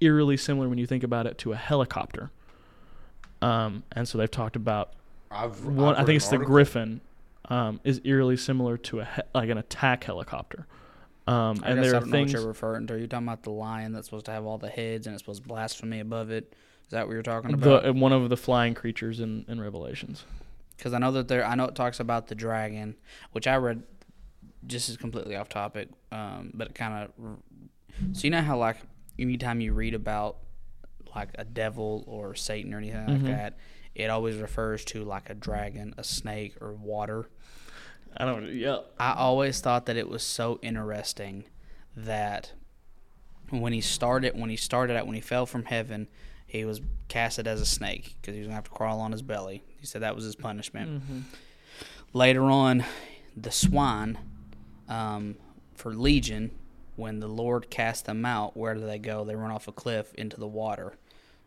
[0.00, 2.32] eerily similar when you think about it to a helicopter.
[3.40, 4.94] Um, and so they've talked about
[5.30, 5.94] I've, one.
[5.94, 7.02] I've I think it's the griffin.
[7.48, 10.66] Um, is eerily similar to a he- like an attack helicopter.
[11.28, 12.32] Um, I and guess there I are don't things.
[12.32, 12.94] know what you're referring to.
[12.94, 15.22] Are you talking about the lion that's supposed to have all the heads and it's
[15.22, 16.52] supposed to blasphemy above it?
[16.92, 17.84] Is that what you're talking about?
[17.84, 20.26] The, one of the flying creatures in, in Revelations.
[20.76, 22.96] Because I know that there, I know it talks about the dragon,
[23.32, 23.82] which I read.
[24.66, 27.38] Just is completely off topic, um, but it kind of.
[28.12, 28.76] So you know how like
[29.18, 30.36] anytime you read about
[31.16, 33.26] like a devil or Satan or anything like Mhm.
[33.28, 33.56] that,
[33.94, 37.30] it always refers to like a dragon, a snake, or water.
[38.18, 38.52] I don't.
[38.54, 38.80] Yeah.
[39.00, 41.44] I always thought that it was so interesting
[41.96, 42.52] that
[43.48, 46.06] when he started, when he started out, when he fell from heaven,
[46.52, 49.22] he was casted as a snake because he was gonna have to crawl on his
[49.22, 49.62] belly.
[49.80, 51.02] He said that was his punishment.
[51.02, 51.20] Mm-hmm.
[52.12, 52.84] Later on,
[53.34, 54.18] the swine
[54.86, 55.36] um,
[55.74, 56.50] for Legion,
[56.96, 59.24] when the Lord cast them out, where do they go?
[59.24, 60.92] They run off a cliff into the water.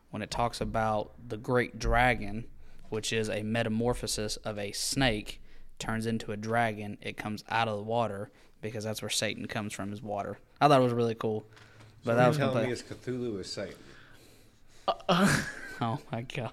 [0.10, 2.46] When it talks about the great dragon,
[2.90, 5.40] which is a metamorphosis of a snake,
[5.78, 9.72] turns into a dragon, it comes out of the water because that's where Satan comes
[9.72, 10.40] from, is water.
[10.60, 11.46] I thought it was really cool.
[12.04, 13.76] But So that was telling complete- me is Cthulhu is Satan.
[14.88, 16.52] Oh my god.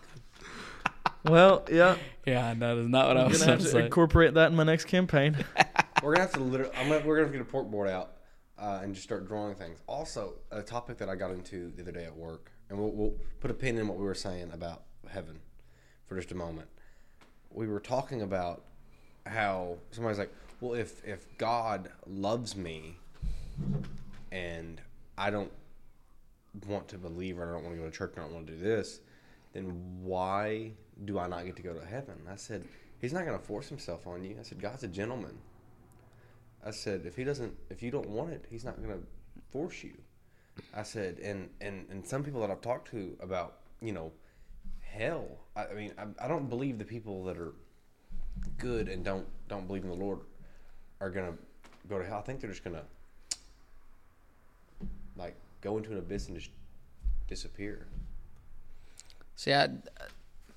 [1.24, 1.96] Well, yeah.
[2.26, 3.84] Yeah, that is not what I I'm was gonna have to to say.
[3.84, 5.36] incorporate that in my next campaign.
[6.02, 6.72] We're gonna have to literally.
[6.76, 8.14] I'm gonna, we're gonna have to get a pork board out
[8.58, 9.78] uh, and just start drawing things.
[9.86, 13.14] Also, a topic that I got into the other day at work, and we'll, we'll
[13.38, 15.38] put a pin in what we were saying about heaven
[16.08, 16.68] for just a moment.
[17.50, 18.64] We were talking about
[19.26, 22.96] how somebody's like, "Well, if if God loves me,
[24.32, 24.80] and
[25.16, 25.52] I don't
[26.66, 28.46] want to believe or I don't want to go to church, or I don't want
[28.46, 29.00] to do this,
[29.52, 29.64] then
[30.02, 30.72] why
[31.04, 32.64] do I not get to go to heaven?" I said,
[33.00, 35.38] "He's not going to force himself on you." I said, "God's a gentleman."
[36.64, 39.06] I said, "If he doesn't, if you don't want it, he's not going to
[39.50, 39.94] force you."
[40.74, 44.12] I said, and and and some people that I've talked to about, you know,
[44.80, 45.26] hell.
[45.56, 47.54] I, I mean, I, I don't believe the people that are
[48.58, 50.20] good and don't don't believe in the Lord
[51.00, 51.34] are gonna
[51.88, 52.18] go to hell.
[52.18, 52.84] I think they're just gonna
[55.16, 56.50] like go into an abyss and just
[57.28, 57.86] disappear.
[59.36, 59.68] See, I,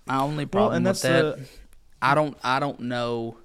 [0.05, 1.45] my only Well, problem and with that's that, the
[2.01, 3.37] I don't, I don't know,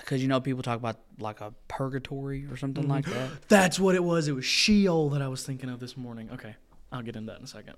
[0.00, 2.92] because you know people talk about like a purgatory or something Mm-hmm.
[2.92, 3.30] like that.
[3.48, 4.28] That's what it was.
[4.28, 6.28] It was Sheol that I was thinking of this morning.
[6.32, 6.54] Okay,
[6.92, 7.74] I'll get into that in a second.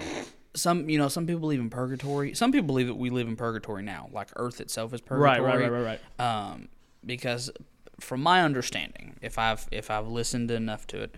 [0.54, 2.34] Some, you know, some people believe in purgatory.
[2.34, 5.62] Some people believe that we live in purgatory now, like Earth itself is Right, purgatory.
[5.62, 6.50] right, right, right, right.
[6.52, 6.68] um,
[7.06, 7.50] because
[8.00, 11.14] from my understanding, if I've if I've listened enough to it,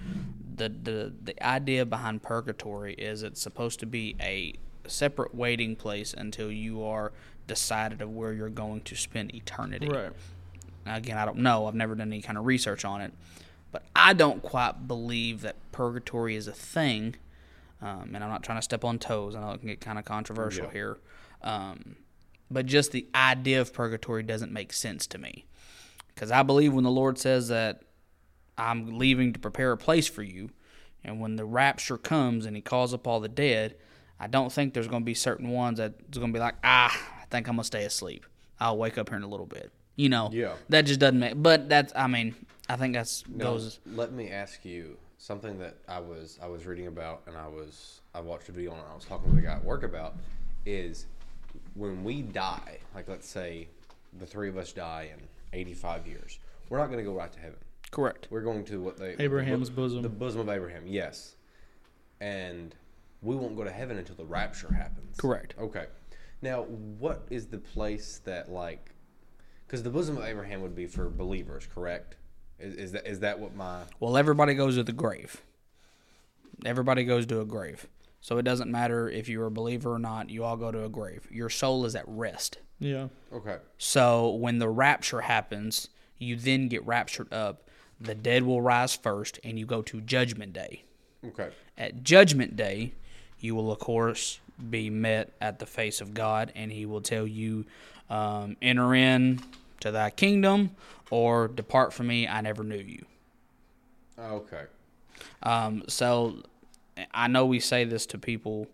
[0.56, 4.54] the the the idea behind purgatory is it's supposed to be a
[4.86, 7.12] separate waiting place until you are
[7.46, 9.88] decided of where you're going to spend eternity.
[9.88, 10.12] Right.
[10.84, 11.66] Now, again, I don't know.
[11.66, 13.12] I've never done any kind of research on it,
[13.70, 17.16] but I don't quite believe that purgatory is a thing.
[17.80, 19.34] Um, and I'm not trying to step on toes.
[19.34, 20.72] I know it can get kind of controversial Yeah.
[20.72, 20.98] here,
[21.42, 21.96] um,
[22.50, 25.46] but just the idea of purgatory doesn't make sense to me.
[26.14, 27.82] Because I believe when the Lord says that
[28.58, 30.50] I'm leaving to prepare a place for you,
[31.04, 33.76] and when the rapture comes and He calls up all the dead,
[34.20, 36.96] I don't think there's going to be certain ones that's going to be like, ah,
[37.20, 38.24] I think I'm going to stay asleep.
[38.60, 39.72] I'll wake up here in a little bit.
[39.96, 40.54] You know, Yeah.
[40.68, 41.34] that just doesn't make.
[41.36, 42.34] But that's, I mean,
[42.68, 43.80] I think that's Now, goes.
[43.86, 48.00] let me ask you something that I was I was reading about, and I was
[48.14, 48.78] I watched a video on.
[48.78, 50.14] And I was talking with a guy at work about
[50.64, 51.06] is
[51.74, 53.68] when we die, like let's say
[54.18, 55.20] the three of us die in
[55.52, 56.38] 85 years,
[56.68, 57.58] we're not going to go right to heaven.
[57.90, 58.28] Correct.
[58.30, 60.02] We're going to what they Abraham's the, bosom.
[60.02, 60.84] the bosom of Abraham.
[60.86, 61.34] Yes,
[62.20, 62.74] and
[63.20, 65.16] we won't go to heaven until the rapture happens.
[65.16, 65.54] Correct.
[65.58, 65.86] Okay.
[66.40, 68.90] Now, what is the place that like?
[69.66, 72.16] Because the bosom of Abraham would be for believers, correct?
[72.58, 75.42] Is, is that is that what my Well, everybody goes to the grave.
[76.64, 77.86] Everybody goes to a grave.
[78.22, 80.88] So it doesn't matter if you're a believer or not, you all go to a
[80.88, 81.28] grave.
[81.30, 82.58] Your soul is at rest.
[82.78, 83.08] Yeah.
[83.32, 83.58] okay?
[83.78, 87.68] So when the rapture happens, you then get raptured up.
[88.00, 90.84] The dead will rise first, and you go to Judgment Day.
[91.26, 91.50] Okay.
[91.76, 92.92] At Judgment Day,
[93.40, 94.38] you will, of course,
[94.70, 97.64] be met at the face of God, and He will tell you,
[98.08, 99.40] um, Enter in
[99.80, 100.70] to thy kingdom,
[101.10, 103.04] or depart from me, I never knew you.
[104.18, 104.64] Okay.
[105.42, 106.42] Um, so
[107.12, 108.66] I know we say this to people,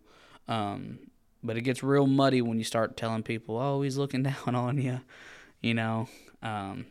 [0.48, 0.98] um,
[1.42, 4.80] but it gets real muddy when you start telling people, "Oh, he's looking down on
[4.80, 5.00] you,"
[5.60, 6.08] you know.
[6.42, 6.86] Um,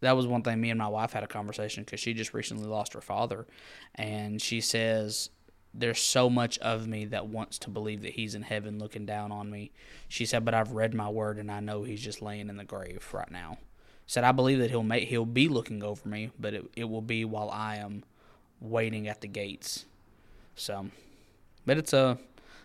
[0.00, 2.66] that was one thing me and my wife had a conversation because she just recently
[2.66, 3.46] lost her father,
[3.94, 5.30] and she says,
[5.74, 9.32] "There's so much of me that wants to believe that he's in heaven looking down
[9.32, 9.72] on me."
[10.08, 12.64] She said, "But I've read my word and I know he's just laying in the
[12.64, 13.58] grave right now."
[14.06, 17.02] Said, "I believe that he'll make he'll be looking over me, but it it will
[17.02, 18.04] be while I am."
[18.60, 19.84] waiting at the gates.
[20.58, 20.86] So,
[21.66, 22.18] but it's a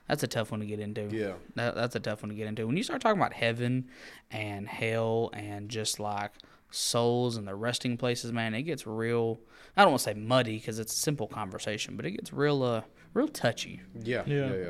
[0.07, 1.07] that's a tough one to get into.
[1.11, 1.33] Yeah.
[1.55, 2.67] That, that's a tough one to get into.
[2.67, 3.89] When you start talking about heaven
[4.31, 6.31] and hell and just like
[6.71, 9.39] souls and the resting places, man, it gets real.
[9.77, 12.63] I don't want to say muddy because it's a simple conversation, but it gets real,
[12.63, 12.81] uh,
[13.13, 13.81] real touchy.
[14.01, 14.23] Yeah.
[14.25, 14.47] Yeah.
[14.49, 14.55] Yeah.
[14.55, 14.69] Yeah.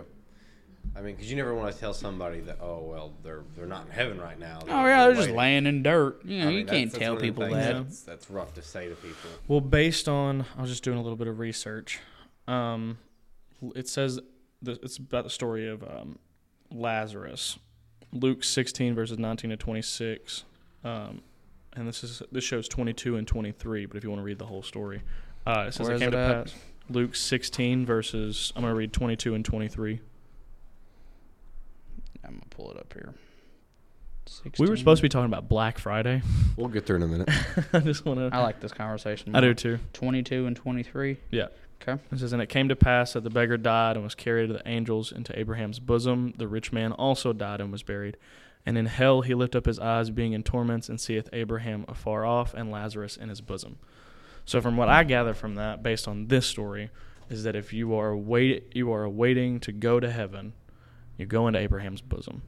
[0.95, 3.85] I mean, because you never want to tell somebody that, oh well, they're they're not
[3.85, 4.59] in heaven right now.
[4.67, 6.23] Oh yeah, they're just laying in dirt.
[6.25, 7.73] You know, I mean, you that's- can't that's tell one of the people that.
[7.73, 9.29] That's, that's rough to say to people.
[9.47, 11.99] Well, based on, I was just doing a little bit of research.
[12.49, 12.97] Um,
[13.75, 14.19] it says
[14.61, 16.19] the, it's about the story of um,
[16.71, 17.59] Lazarus,
[18.11, 20.43] Luke 16 verses 19 to 26.
[20.83, 21.21] Um,
[21.75, 23.85] and this is this shows 22 and 23.
[23.85, 25.01] But if you want to read the whole story,
[25.47, 26.45] uh, it says Where it is came it to at?
[26.45, 26.55] pass.
[26.89, 28.51] Luke 16 verses.
[28.55, 29.99] I'm going to read 22 and 23.
[32.25, 33.13] I'm gonna pull it up here.
[34.57, 36.21] We were supposed to be talking about Black Friday.
[36.55, 37.29] We'll get there in a minute.
[37.73, 38.29] I just want to.
[38.31, 39.35] I like this conversation.
[39.35, 39.79] I do too.
[39.91, 41.17] Twenty-two and twenty-three.
[41.31, 41.47] Yeah.
[41.85, 42.01] Okay.
[42.11, 44.53] It says, And it came to pass that the beggar died and was carried to
[44.53, 46.33] the angels into Abraham's bosom.
[46.37, 48.17] The rich man also died and was buried.
[48.65, 52.25] And in hell he lift up his eyes, being in torments, and seeth Abraham afar
[52.25, 53.77] off and Lazarus in his bosom.
[54.45, 56.89] So, from what I gather from that, based on this story,
[57.29, 60.53] is that if you are wait, you are waiting to go to heaven,
[61.17, 62.43] you go into Abraham's bosom.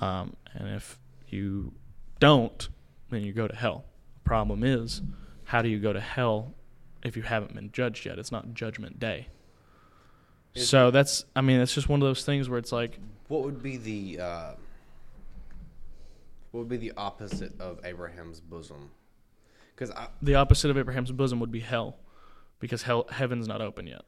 [0.00, 1.72] Um, and if you
[2.20, 2.68] don't,
[3.10, 3.84] then you go to hell.
[4.14, 5.02] The problem is,
[5.44, 6.54] how do you go to hell
[7.08, 8.18] if you haven't been judged yet?
[8.18, 9.26] It's not judgment day.
[10.54, 13.42] Is- so that's, I mean, it's just one of those things where it's like, What
[13.42, 14.50] would be the uh,
[16.50, 18.90] what would be the opposite of Abraham's bosom?
[19.74, 19.92] Because
[20.22, 21.96] the opposite of Abraham's bosom would be hell,
[22.58, 24.02] because hell, heaven's not open yet.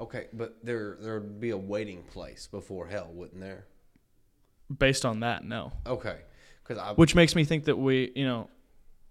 [0.00, 3.66] okay, but there there would be a waiting place before hell, wouldn't there?
[4.76, 5.72] Based on that, no.
[5.86, 6.16] Okay,
[6.66, 8.48] because Which makes me think that we, you know,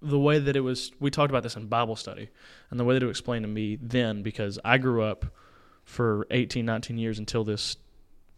[0.02, 2.30] the way that it was, we talked about this in Bible study,
[2.70, 5.26] and the way that it was explained to me then, because I grew up
[5.84, 7.78] for 18, 19 years until this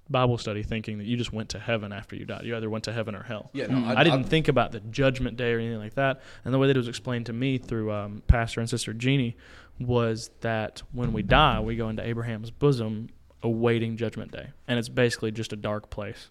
[0.10, 2.46] Bible study thinking that you just went to heaven after you died.
[2.46, 3.50] You either went to heaven or hell.
[3.54, 6.22] yeah no, I, didn't think about the judgment day or anything like that.
[6.44, 9.38] And the way that it was explained to me through um, Pastor and Sister Jeannie
[9.80, 13.10] was that when we die, we go into Abraham's bosom
[13.42, 16.30] awaiting Judgment Day, and it's basically just a dark place.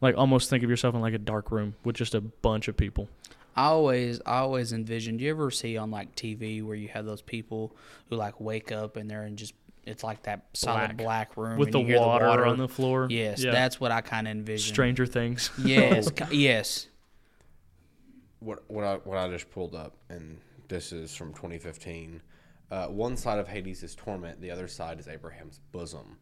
[0.00, 2.76] Like almost think of yourself in like a dark room with just a bunch of
[2.76, 3.08] people.
[3.60, 5.20] I always, I always envisioned.
[5.20, 7.76] You ever see on like TV where you have those people
[8.08, 9.52] who like wake up and they're in just
[9.84, 11.34] it's like that solid Black.
[11.34, 13.06] black, room with the water, the water on the floor.
[13.10, 13.50] Yes, Yeah.
[13.50, 14.72] that's what I kind of envisioned.
[14.72, 15.50] Stranger Things.
[15.62, 16.86] Yes, yes.
[18.38, 22.22] what what I what I just pulled up, and this is from 2015.
[22.70, 26.16] Uh, one side of Hades is torment; the other side is Abraham's bosom.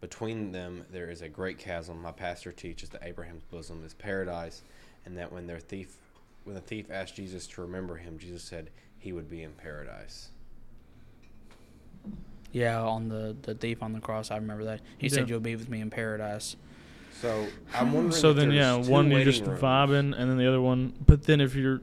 [0.00, 2.00] Between them, there is a great chasm.
[2.00, 4.62] My pastor teaches that Abraham's bosom is paradise,
[5.04, 5.96] and that when their thief,
[6.46, 10.28] when the thief asked Jesus to remember him, Jesus said he would be in paradise.
[12.52, 14.80] Yeah, on the the thief on the cross, I remember that.
[14.96, 15.12] He Yeah.
[15.14, 16.56] said, "You'll be with me in paradise."
[17.20, 18.12] So I'm wondering.
[18.12, 19.60] So if then, yeah, two one you're just rooms.
[19.60, 20.92] vibing, and then the other one.
[21.04, 21.80] But then if you're,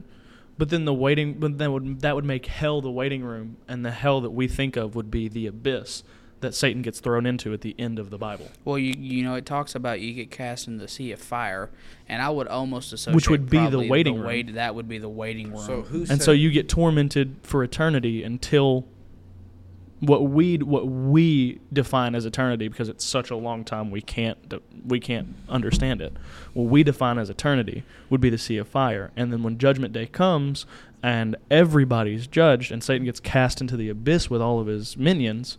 [0.56, 3.84] but then the waiting, but that would that would make hell the waiting room, and
[3.84, 6.02] the hell that we think of would be the abyss
[6.40, 9.34] that Satan gets thrown into at the end of the Bible, Well, you you know
[9.34, 11.70] it talks about you get cast in the sea of fire,
[12.08, 14.26] and I would almost associate Which would be the probably waiting room.
[14.26, 15.64] wait- that would be the waiting room.
[15.66, 15.98] So who?
[16.00, 18.86] and said, so you get tormented for eternity until
[20.00, 24.60] what we what we define as eternity because it's such a long time we can't
[24.86, 26.12] we can't understand it.
[26.52, 29.92] What we define as eternity would be the sea of fire, and then when Judgment
[29.94, 30.66] Day comes
[31.02, 35.58] and everybody's judged and Satan gets cast into the abyss with all of his minions,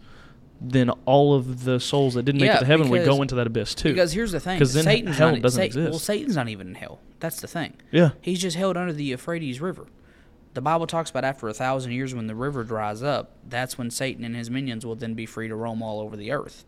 [0.61, 3.47] then all of the souls that didn't make it to heaven would go into that
[3.47, 3.89] abyss too.
[3.89, 5.99] Because here's the thing: 'Cause then Satan's hell not, doesn't Satan- Well.
[5.99, 6.99] Satan's not even in hell.
[7.19, 7.73] That's the thing.
[7.91, 9.87] yeah, He's just held under the Euphrates River.
[10.53, 13.91] The Bible talks about after a thousand years, when the river dries up, that's when
[13.91, 16.63] Satan and his minions will then be free to roam all over the earth.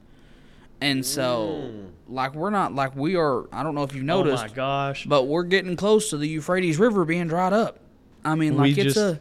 [0.82, 1.88] And so, mm.
[2.08, 3.46] like, we're not like we are.
[3.52, 6.28] I don't know if you've noticed, oh my gosh, but we're getting close to the
[6.28, 7.80] Euphrates River being dried up.
[8.26, 9.20] I mean, We like it's just- a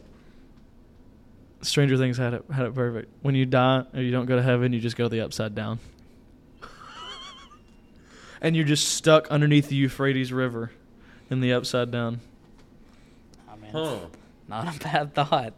[1.67, 3.11] Stranger Things had it had it perfect.
[3.21, 5.79] When you die or you don't go to heaven, you just go the upside down.
[8.41, 10.71] and you're just stuck underneath the Euphrates River
[11.29, 12.21] in the upside down.
[13.49, 13.97] I mean, Huh.
[14.47, 15.53] not a bad thought.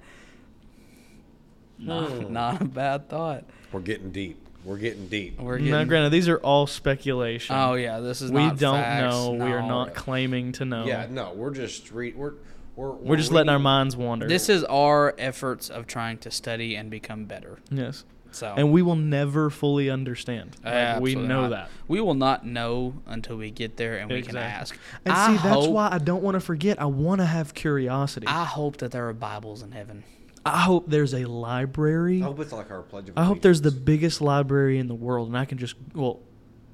[1.77, 2.33] Not, Hmm.
[2.33, 3.45] not a bad thought.
[3.71, 4.37] We're getting deep.
[4.65, 5.39] We're getting deep.
[5.39, 5.87] We're Now, getting.
[5.87, 7.55] granted, these are all speculation.
[7.55, 9.31] oh yeah, this is we not don't facts, know.
[9.31, 10.85] We are not claiming to know.
[10.85, 12.33] Yeah, no, we're just re- we're
[12.79, 14.27] we're We're just letting our minds wander.
[14.27, 17.59] This is our efforts of trying to study and become better.
[17.69, 20.55] yes, So and we will never fully understand.
[20.63, 21.49] Like, we know not.
[21.49, 21.69] that.
[21.87, 24.77] We will not know until we get there and we can ask.
[25.03, 26.81] And I see, that's why I don't want to forget.
[26.81, 28.27] I want to have curiosity.
[28.27, 30.03] I, I hope that there are Bibles in heaven.
[30.45, 32.21] I hope there's a library.
[32.21, 33.17] I hope it's like our pledge of.
[33.17, 36.21] I hope there's the biggest library in the world, and I can just well,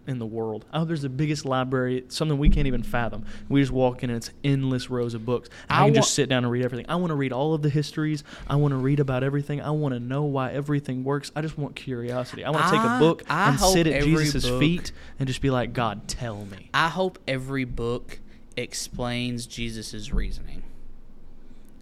[0.07, 0.65] in the world.
[0.71, 3.25] I hope there's the biggest library, something we can't even fathom.
[3.49, 5.49] We just walk in and it's endless rows of books.
[5.69, 6.85] I, I can wa- just sit down and read everything.
[6.89, 8.23] I want to read all of the histories.
[8.47, 9.61] I want to read about everything.
[9.61, 11.31] I want to know why everything works.
[11.35, 12.43] I just want curiosity.
[12.43, 15.41] I want to take a book I and sit at Jesus' book- feet and just
[15.41, 16.69] be like, God, tell me.
[16.73, 18.19] I hope every book
[18.57, 20.63] explains Jesus' reasoning.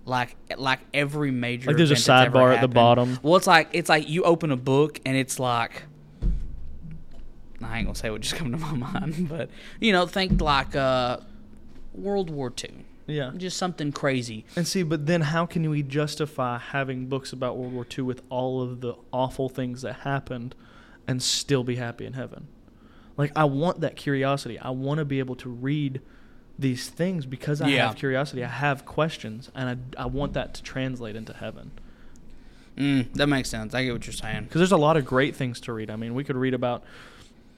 [0.06, 3.20] Like like every major Like there's a sidebar at the bottom.
[3.24, 5.84] Well, it's like it's like you open a book and it's like
[7.66, 9.50] I ain't gonna say what just come to my mind, but
[9.80, 11.18] you know, think like uh,
[11.94, 12.74] World War Two,
[13.08, 13.32] Yeah.
[13.38, 14.46] just something crazy.
[14.56, 18.22] And see, but then how can we justify having books about World War II with
[18.30, 20.56] all of the awful things that happened
[21.08, 22.48] and still be happy in heaven?
[23.16, 24.58] Like, I want that curiosity.
[24.58, 26.02] I want to be able to read
[26.58, 27.88] these things because I Yeah.
[27.88, 28.44] have curiosity.
[28.44, 31.72] I have questions, and I, I want that to translate into heaven.
[32.78, 33.76] Mm, that makes sense.
[33.76, 34.46] I get what you're saying.
[34.46, 35.92] Because there's a lot of great things to read.
[35.92, 36.84] I mean, we could read about,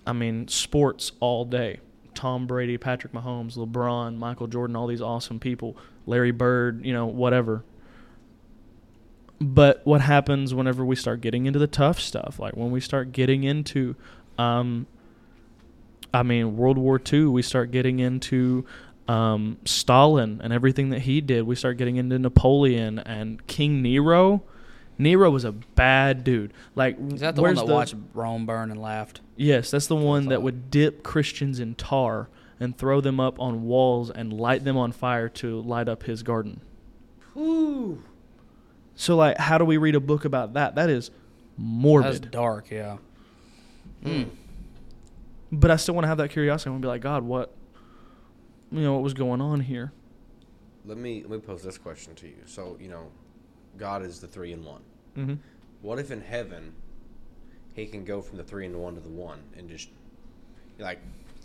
[0.06, 1.80] I mean, sports all day.
[2.14, 5.76] Tom Brady, Patrick Mahomes, LeBron, Michael Jordan, all these awesome people.
[6.06, 7.64] Larry Bird, you know, whatever.
[9.40, 12.40] But what happens whenever we start getting into the tough stuff?
[12.40, 13.96] Like when we start getting into,
[14.38, 14.88] um,
[16.14, 18.66] I mean, World War II, we start getting into
[19.08, 21.44] um, Stalin and everything that he did.
[21.44, 24.42] We start getting into Napoleon and King Nero.
[24.98, 26.54] Nero was a bad dude.
[26.74, 29.22] Like, Is that the one that watched Rome burn and laughed?
[29.36, 32.30] Yes, that's the one that would dip Christians in tar
[32.60, 36.24] and throw them up on walls and light them on fire to light up his
[36.24, 36.62] garden.
[37.34, 38.02] Whew.
[38.96, 40.76] So, like, how do we read a book about that?
[40.76, 41.20] That is That's
[41.58, 42.32] morbid.
[42.32, 42.98] dark, yeah.
[44.04, 44.30] Mm.
[45.52, 46.70] But I still want to have that curiosity.
[46.70, 47.54] I want to be like, God, what,
[48.72, 49.92] you know, what was going on here?
[50.86, 52.38] Let me let me pose this question to you.
[52.46, 53.08] So you know,
[53.78, 54.82] God is the three in one.
[55.18, 55.34] Mm-hmm.
[55.82, 56.74] What if in heaven,
[57.74, 59.90] He can go from the three and one to the one, and just
[60.80, 61.00] like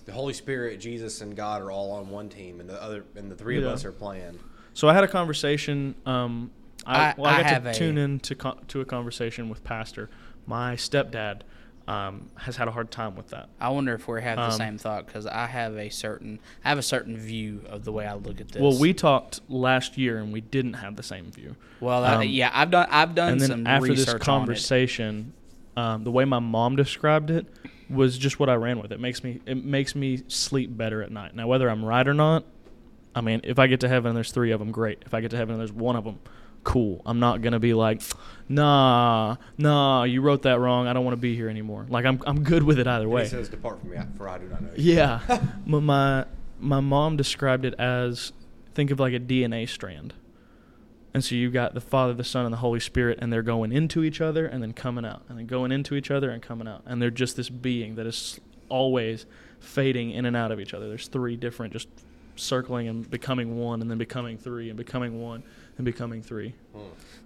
[0.07, 3.31] the Holy Spirit, Jesus, and God are all on one team, and the other and
[3.31, 3.67] the three Yeah.
[3.67, 4.39] of us are playing.
[4.75, 5.95] So I had a conversation.
[6.07, 6.51] Um,
[6.87, 8.85] I, I- well, I I got have to a- tune in to co- to a
[8.85, 10.09] conversation with Pastor,
[10.47, 11.43] my stepdad.
[11.89, 13.49] Um, has had a hard time with that.
[13.61, 16.69] I wonder if we have the Um, same thought because I have a certain I
[16.69, 18.63] have a certain view of the way I look at this.
[18.63, 21.57] Well, we talked last year and we didn't have the same view.
[21.81, 25.33] well I, um, yeah I've done I've done and then some after this conversation,
[25.77, 27.47] um, the way my mom described it
[27.89, 28.93] was just what I ran with.
[28.93, 31.35] It makes me it makes me sleep better at night.
[31.35, 32.45] Now, whether I'm right or not,
[33.15, 35.03] I mean, if I get to heaven and there's three of them, great.
[35.07, 36.21] If I get to heaven and there's one of them,
[36.65, 37.03] cool.
[37.07, 38.03] I'm not gonna be like,
[38.49, 40.87] nah, nah, you wrote that wrong.
[40.87, 41.87] I don't want to be here anymore.
[41.89, 43.23] Like I'm I'm good with it either And way.
[43.25, 45.21] He says, "Depart from me, for I do not know you." Yeah,
[45.67, 46.25] my, my
[46.59, 48.33] my mom described it as
[48.75, 50.15] think of like a DNA strand,
[51.15, 53.73] and so you've got the Father, the Son, and the Holy Spirit, and they're going
[53.73, 56.69] into each other and then coming out, and then going into each other and coming
[56.69, 59.27] out, and they're just this being that is always
[59.59, 60.89] fading in and out of each other.
[60.89, 61.89] There's three different, just
[62.41, 65.43] circling and becoming one, and then becoming three, and becoming one,
[65.77, 66.55] and becoming three.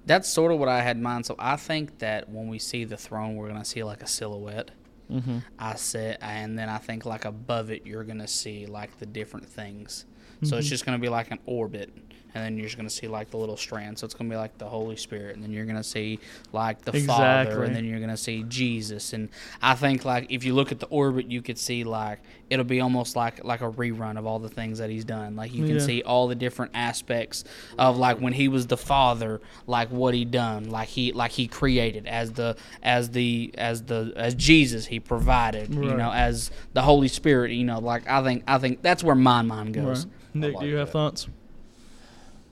[0.07, 1.25] That's sort of what I had in mind.
[1.27, 4.71] So I think that when we see the throne, we're gonna see like a silhouette.
[5.11, 5.39] Mm-hmm.
[5.59, 9.47] I said, and then I think like above it, you're gonna see like the different
[9.47, 10.05] things.
[10.43, 10.71] So it's Mhm.
[10.71, 11.91] just gonna be like an orbit,
[12.35, 13.99] and then you're just gonna see like the little strand.
[13.99, 16.19] So it's gonna be like the Holy Spirit, and then you're gonna see
[16.53, 19.13] like the Father, and then you're gonna see Jesus.
[19.13, 19.29] And
[19.63, 22.21] I think like if you look at the orbit, you could see like
[22.51, 25.37] it'll be almost like like a rerun of all the things that he's done.
[25.37, 25.81] Like you can Yeah.
[25.87, 27.45] see all the different aspects
[27.79, 31.47] of like when he was the Father, like what he done, like he like he
[31.47, 36.83] created as the as the as the as Jesus he provided, you know, as the
[36.83, 40.07] Holy Spirit, you know, like I think I think that's where my mind goes.
[40.07, 40.15] Right.
[40.35, 40.93] Nick, like do you have that.
[40.93, 41.29] thoughts?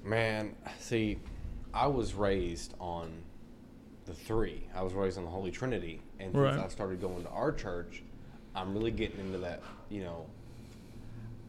[0.05, 1.19] Man, see,
[1.73, 3.11] I was raised on
[4.07, 4.67] the three.
[4.75, 6.55] I was raised on the Holy Trinity, and Right.
[6.55, 8.03] since I started going to our church,
[8.55, 9.63] I'm really getting into that.
[9.89, 10.27] You know,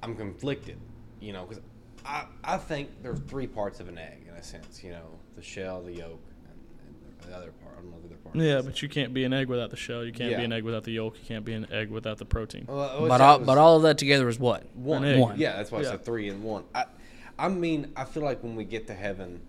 [0.01, 0.77] I'm conflicted.
[1.19, 1.63] You know, because
[2.05, 4.83] I I think there's three parts of an egg in a sense.
[4.83, 6.95] You know, the shell, the yolk, and,
[7.25, 7.73] and the other part.
[7.77, 8.35] I don't know the other part.
[8.35, 10.03] Yeah, but you can't be an egg without the shell.
[10.05, 11.17] You can't be an egg without the yolk.
[11.17, 12.65] You can't be an egg without the protein.
[12.67, 14.63] Well, But all but all of that together is what?
[14.75, 15.17] One.
[15.19, 15.39] One.
[15.39, 15.89] Yeah, that's why I Yeah.
[15.91, 16.65] said three and one.
[16.75, 16.85] I,
[17.37, 19.41] I mean, I feel like when we get to heaven,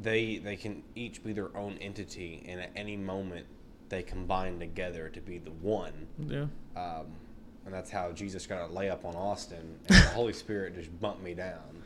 [0.00, 3.46] they they can each be their own entity, and at any moment
[3.88, 6.06] they combine together to be the one.
[6.18, 6.46] Yeah.
[6.76, 7.06] Um,
[7.64, 11.22] and that's how Jesus got a layup on Austin, and the Holy Spirit just bumped
[11.22, 11.82] me down.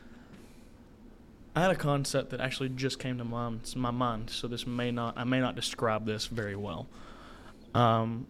[1.55, 4.91] I had a concept that actually just came to my, my mind, so this may
[4.91, 6.87] not I may not describe this very well.
[7.73, 8.27] Um,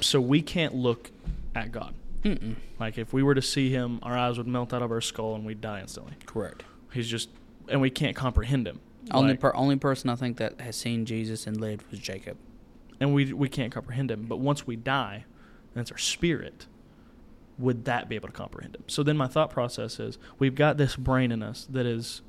[0.00, 1.10] so we can't look
[1.54, 1.94] at God.
[2.24, 2.56] Mm-mm.
[2.80, 5.34] Like if we were to see him, our eyes would melt out of our skull
[5.34, 6.14] and we'd die instantly.
[6.26, 6.64] Correct.
[6.92, 7.28] He's just,
[7.68, 8.80] and we can't comprehend him.
[9.10, 12.36] Only Like, per, only person I think that has seen Jesus and lived was Jacob.
[13.00, 14.24] and we we can't comprehend him.
[14.24, 15.24] But once we die,
[15.74, 16.66] and it's our spirit,
[17.58, 18.84] would that be able to comprehend him?
[18.86, 22.22] So then my thought process is: we've got this brain in us that is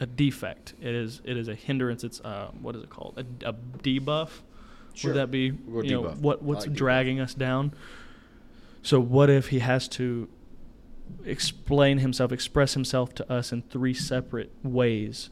[0.00, 0.74] a defect.
[0.80, 2.04] It is it is a hindrance.
[2.04, 3.14] It's uh, what is it called?
[3.42, 4.28] A, a debuff.
[4.94, 5.12] Sure.
[5.12, 6.76] Would that be We'll you know what what's like debuff.
[6.78, 7.72] dragging us down?
[8.86, 10.28] So what if he has to
[11.24, 15.30] explain himself, express himself to us in three separate ways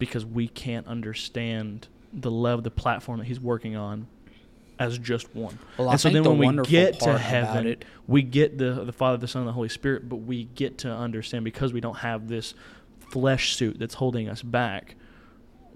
[0.00, 4.08] because we can't understand the love, the platform that he's working on
[4.80, 5.56] as just one.
[5.78, 8.92] Well, and so then the when we get to heaven, it- we get the the
[8.92, 11.98] Father, the Son, and the Holy Spirit, but we get to understand because we don't
[11.98, 12.54] have this
[13.12, 14.96] flesh suit that's holding us back.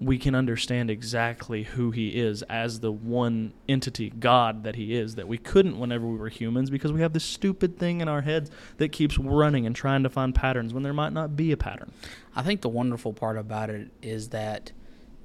[0.01, 5.15] We can understand exactly who He is as the one entity, God that He is,
[5.15, 8.21] that we couldn't whenever we were humans because we have this stupid thing in our
[8.21, 11.57] heads that keeps running and trying to find patterns when there might not be a
[11.57, 11.91] pattern.
[12.35, 14.71] I think the wonderful part about it is that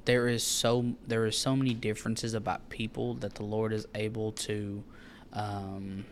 [0.04, 4.32] there is so there is so many differences about people that the Lord is able
[4.32, 4.84] to
[5.32, 6.04] um,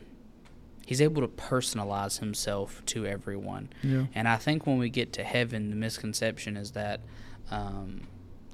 [0.86, 3.70] he's able to personalize himself to everyone.
[3.82, 4.06] Yeah.
[4.14, 7.00] And I think when we get to heaven, the misconception is that
[7.50, 8.02] um,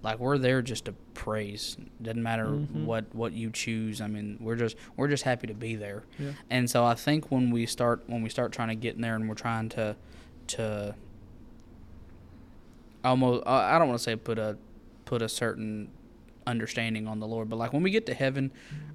[0.03, 1.77] like we're there just to praise.
[2.01, 2.85] Doesn't matter Mhm.
[2.85, 4.01] what what you choose.
[4.01, 6.05] I mean, we're just we're just happy to be there.
[6.19, 6.33] Yeah.
[6.49, 9.15] And so I think when we start when we start trying to get in there
[9.17, 9.97] and we're trying to
[10.49, 10.95] to
[13.05, 14.57] almost I I don't want to say put a
[15.05, 15.91] put a certain
[16.47, 18.51] understanding on the Lord, but like when we get to heaven,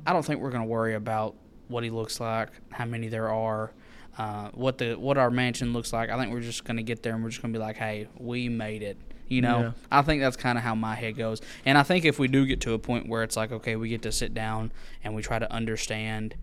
[0.06, 1.36] I don't think we're going to worry about
[1.68, 3.72] what he looks like, how many there are,
[4.18, 6.10] uh, what the what our mansion looks like.
[6.10, 7.78] I think we're just going to get there and we're just going to be like,
[7.78, 8.98] "Hey, we made it."
[9.28, 9.72] You know, Yeah.
[9.92, 11.42] I think that's kind of how my head goes.
[11.66, 13.90] And I think if we do get to a point where it's like, okay, we
[13.90, 14.72] get to sit down
[15.04, 16.36] and we try to understand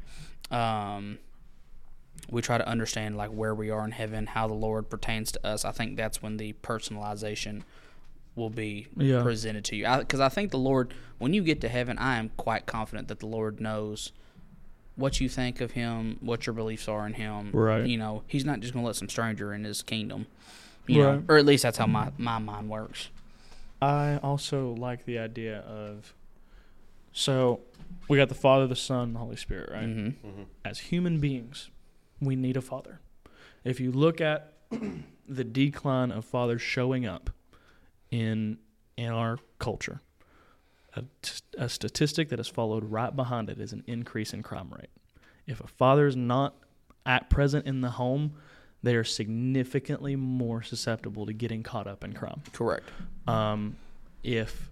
[0.51, 1.19] um,
[2.31, 5.47] we try to understand like where we are in heaven, how the Lord pertains to
[5.47, 5.65] us.
[5.65, 7.63] I think that's when the personalization
[8.35, 9.23] will be Yeah.
[9.23, 9.87] presented to you.
[9.99, 13.21] Because I, think the Lord, when you get to heaven, I am quite confident that
[13.21, 14.13] the Lord knows
[14.97, 17.51] what you think of Him, what your beliefs are in Him.
[17.53, 17.87] Right.
[17.87, 20.27] You know, He's not just going to let some stranger in His kingdom.
[20.87, 21.25] You know, Right.
[21.29, 23.09] or at least that's how my my mind works.
[23.81, 26.15] I also like the idea of
[27.13, 27.61] So
[28.09, 29.85] we got the Father, the Son, and the Holy Spirit, right?
[29.87, 30.43] Mm-hmm.
[30.65, 31.71] As human beings,
[32.21, 33.01] we need a father.
[33.65, 34.55] If you look at
[35.29, 37.31] the decline of fathers showing up
[38.11, 38.59] in
[38.97, 40.01] in our culture,
[40.95, 41.05] a,
[41.59, 44.91] a statistic that has followed right behind it is an increase in crime rate.
[45.47, 46.55] If a father is not
[47.07, 48.35] at present in the home,
[48.83, 52.43] they are significantly more susceptible to getting caught up in crime.
[52.53, 52.89] Correct.
[53.27, 53.77] Um,
[54.23, 54.71] if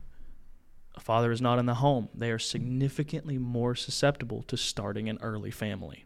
[0.97, 5.19] a father is not in the home, they are significantly more susceptible to starting an
[5.23, 6.05] early family.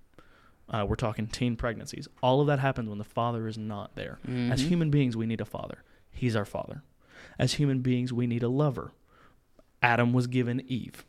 [0.69, 2.09] Uh, we're talking teen pregnancies.
[2.23, 4.19] All of that happens when the father is not there.
[4.27, 4.69] As Mhm.
[4.69, 5.83] human beings, we need a father.
[6.11, 6.83] He's our father.
[7.39, 8.93] As human beings, we need a lover.
[9.83, 11.05] Adam was given Eve.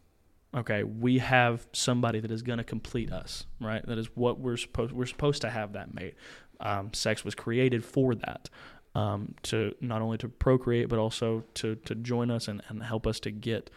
[0.53, 3.85] Okay, we have somebody that is going to complete us, right?
[3.85, 6.15] That is what we're supposed we're supposed to have that mate.
[6.59, 8.49] Um, sex was created for that,
[8.93, 13.05] um, to not only to procreate but also to to join us and, and help
[13.05, 13.69] us to get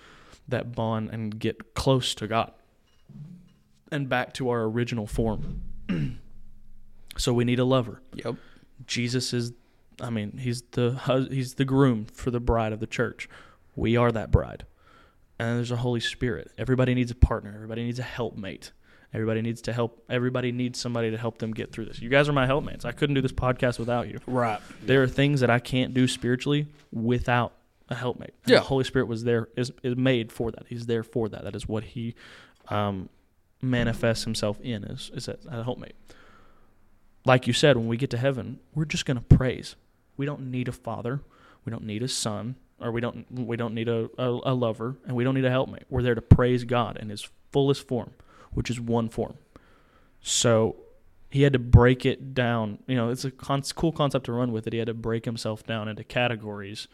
[0.49, 2.53] that bond and get close to God
[3.91, 5.63] and back to our original form.
[7.17, 8.03] so we need a lover.
[8.15, 8.37] Yep.
[8.87, 9.53] Jesus is,
[10.01, 13.29] I mean, he's the hus- he's the groom for the bride of the church.
[13.75, 14.67] We are that bride,
[15.39, 16.51] and there's a Holy Spirit.
[16.59, 17.53] Everybody needs a partner.
[17.55, 18.73] Everybody needs a helpmate.
[19.15, 20.05] Everybody needs to help.
[20.11, 22.01] Everybody needs somebody to help them get through this.
[22.01, 22.85] You guys are my helpmates.
[22.85, 24.19] I couldn't do this podcast without you.
[24.27, 24.61] Right.
[24.83, 27.53] There are things that I can't do spiritually without
[27.89, 28.35] a helpmate.
[28.45, 28.59] And Yeah.
[28.59, 30.67] The Holy Spirit was there is is made for that.
[30.69, 31.45] He's there for that.
[31.45, 32.15] That is what he
[32.69, 33.09] um,
[33.63, 35.95] manifests himself in is is a, a helpmate.
[37.25, 39.75] Like you said, when we get to heaven, we're just going to praise.
[40.17, 41.21] We don't need a father.
[41.65, 44.97] We don't need a son, or we don't we don't need a, a, a lover,
[45.07, 45.85] and we don't need a helpmate.
[45.91, 48.13] We're there to praise God in His fullest form,
[48.53, 49.39] which is one form.
[50.21, 50.77] So
[51.31, 52.79] he had to break it down.
[52.87, 54.73] You know, it's a con- cool concept to run with it.
[54.73, 56.89] He had to break himself down into categories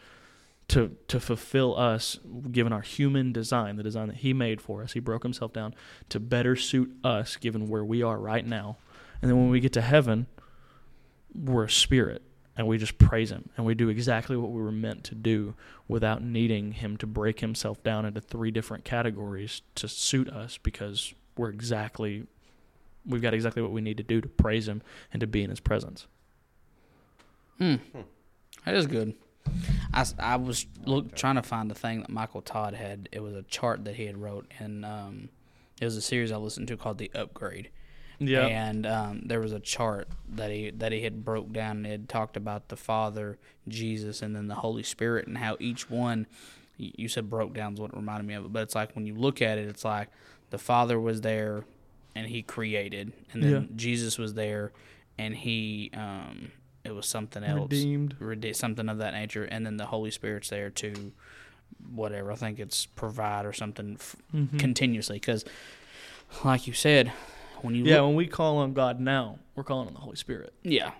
[0.67, 2.19] to to fulfill us,
[2.51, 4.93] given our human design, the design that he made for us.
[4.93, 5.75] He broke himself down
[6.09, 8.77] to better suit us, given where we are right now.
[9.21, 10.25] And then when we get to heaven,
[11.33, 12.23] we're a spirit,
[12.57, 15.53] and we just praise him, and we do exactly what we were meant to do,
[15.87, 21.13] without needing him to break himself down into three different categories to suit us, because
[21.37, 22.25] we're exactly
[23.05, 24.81] we've got exactly what we need to do to praise him
[25.13, 26.07] and to be in his presence.
[27.57, 27.75] Hmm.
[28.65, 29.13] That is good.
[29.93, 33.09] I, I was look, trying to find the thing that Michael Todd had.
[33.11, 35.29] It was a chart that he had wrote, and um,
[35.79, 37.69] it was a series I listened to called The Upgrade.
[38.17, 38.45] Yeah.
[38.47, 41.77] And um, there was a chart that he that he had broke down.
[41.77, 45.57] and It had talked about the Father, Jesus, and then the Holy Spirit, and how
[45.59, 46.27] each one.
[46.77, 49.15] You said broke down is what reminded me of it, but it's like when you
[49.15, 50.09] look at it, it's like
[50.55, 51.63] the Father was there,
[52.15, 53.61] and He created, and then Yeah.
[53.75, 54.71] Jesus was there,
[55.17, 56.51] and He um,
[56.85, 58.15] it was something else Redeemed.
[58.19, 61.11] rede- something of that nature, and then the Holy Spirit's there to
[61.93, 62.31] whatever.
[62.31, 64.57] I think it's provide or something f- Mhm.
[64.59, 65.43] continuously because,
[66.45, 67.11] like you said,
[67.61, 70.15] when you Yeah, look, when we call on God now, we're calling on the Holy
[70.15, 70.53] Spirit.
[70.63, 70.91] yeah.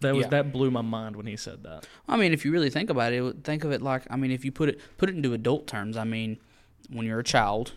[0.00, 0.30] That was Yeah.
[0.30, 1.86] that blew my mind when he said that.
[2.08, 4.30] I mean, if you really think about it, it, think of it like I mean,
[4.32, 6.38] if you put it put it into adult terms, I mean,
[6.90, 7.74] when you're a child,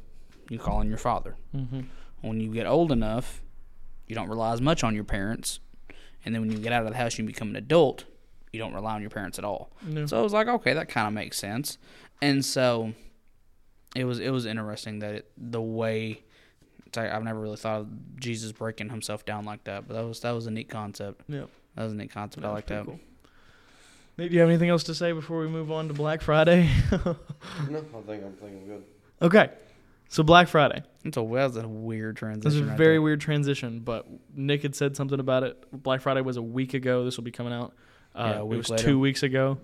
[0.50, 1.36] you call on your father.
[1.56, 1.82] Mm-hmm.
[2.22, 3.42] When you get old enough,
[4.08, 5.60] you don't rely as much on your parents,
[6.24, 8.06] and then when you get out of the house and you become an adult,
[8.52, 9.72] you don't rely on your parents at all.
[9.84, 10.06] No.
[10.06, 11.78] So I was like, okay, that kind of makes sense.
[12.22, 12.94] And so
[13.96, 16.24] it was it was interesting that it, the way
[16.86, 20.06] it's like, I've never really thought of Jesus breaking himself down like that, but that
[20.06, 21.22] was that was a neat concept.
[21.28, 21.50] Yep.
[21.76, 22.46] That was a neat concept.
[22.46, 22.88] I like that.
[24.18, 26.70] Nate, do you have anything else to say before we move on to Black Friday?
[27.70, 28.84] No, I think I'm thinking good.
[29.22, 29.50] okay.
[30.16, 30.82] So Black Friday.
[31.04, 32.48] It's a that was a weird transition.
[32.62, 33.02] Is a right very there.
[33.02, 35.62] weird transition, but Nick had said something about it.
[35.74, 37.04] Black Friday was a week ago.
[37.04, 37.74] This will be coming out.
[38.16, 38.82] Uh, Yeah, it was later.
[38.82, 39.58] two weeks ago.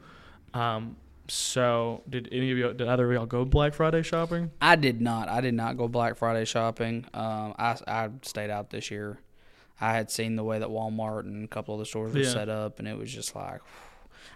[0.53, 0.97] Um,
[1.29, 2.73] so did any of you?
[2.73, 4.51] Did either of y'all go Black Friday shopping?
[4.61, 5.29] I did not.
[5.29, 7.05] I did not go Black Friday shopping.
[7.13, 9.19] Um, I I stayed out this year.
[9.79, 12.29] I had seen the way that Walmart and a couple other stores were Yeah.
[12.29, 13.61] set up, and it was just like,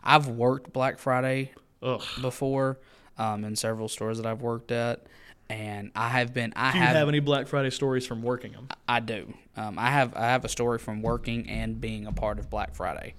[0.01, 1.51] I've worked Black Friday
[1.84, 2.01] Ugh.
[2.22, 2.80] before,
[3.18, 5.05] um, in several stores that I've worked at,
[5.49, 6.53] and I have been.
[6.55, 6.95] I Do you have.
[6.95, 8.67] have any Black Friday stories from working them?
[8.87, 9.33] I do.
[9.57, 10.15] Um, I have.
[10.15, 13.13] I have a story from working and being a part of Black Friday.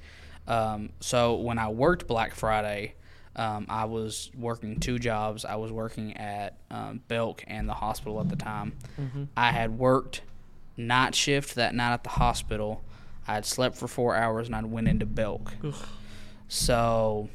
[0.48, 2.94] Um, so when I worked Black Friday,
[3.36, 5.44] um, I was working two jobs.
[5.44, 8.76] I was working at um, Belk and the hospital at the time.
[9.36, 10.22] I had worked
[10.76, 12.82] night shift that night at the hospital.
[13.28, 15.52] I had slept for four hours and I went into Belk.
[16.48, 17.28] So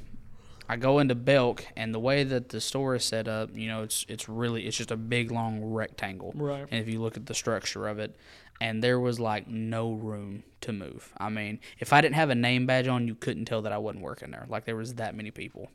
[0.72, 3.84] I go into Belk, and the way that the store is set up, you know,
[3.84, 6.32] it's it's really it's just a big long rectangle.
[6.34, 6.66] Right.
[6.72, 8.16] And if you look at the structure of it,
[8.62, 11.12] and there was like no room to move.
[11.18, 13.80] I mean, if I didn't have a name badge on, you couldn't tell that I
[13.80, 14.46] wasn't working there.
[14.48, 15.70] Like there was that many people.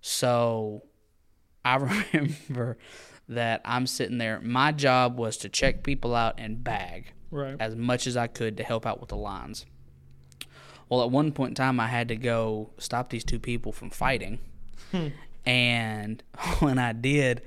[0.00, 0.82] So
[1.64, 1.76] I
[2.12, 2.78] remember
[3.28, 4.40] that I'm sitting there.
[4.40, 7.56] My job was to check people out and bag Right.
[7.60, 9.66] as much as I could to help out with the lines.
[10.88, 13.90] Well, at one point in time, I had to go stop these two people from
[13.90, 14.38] fighting.
[14.90, 15.08] Hmm.
[15.46, 16.22] and
[16.58, 17.42] when I did,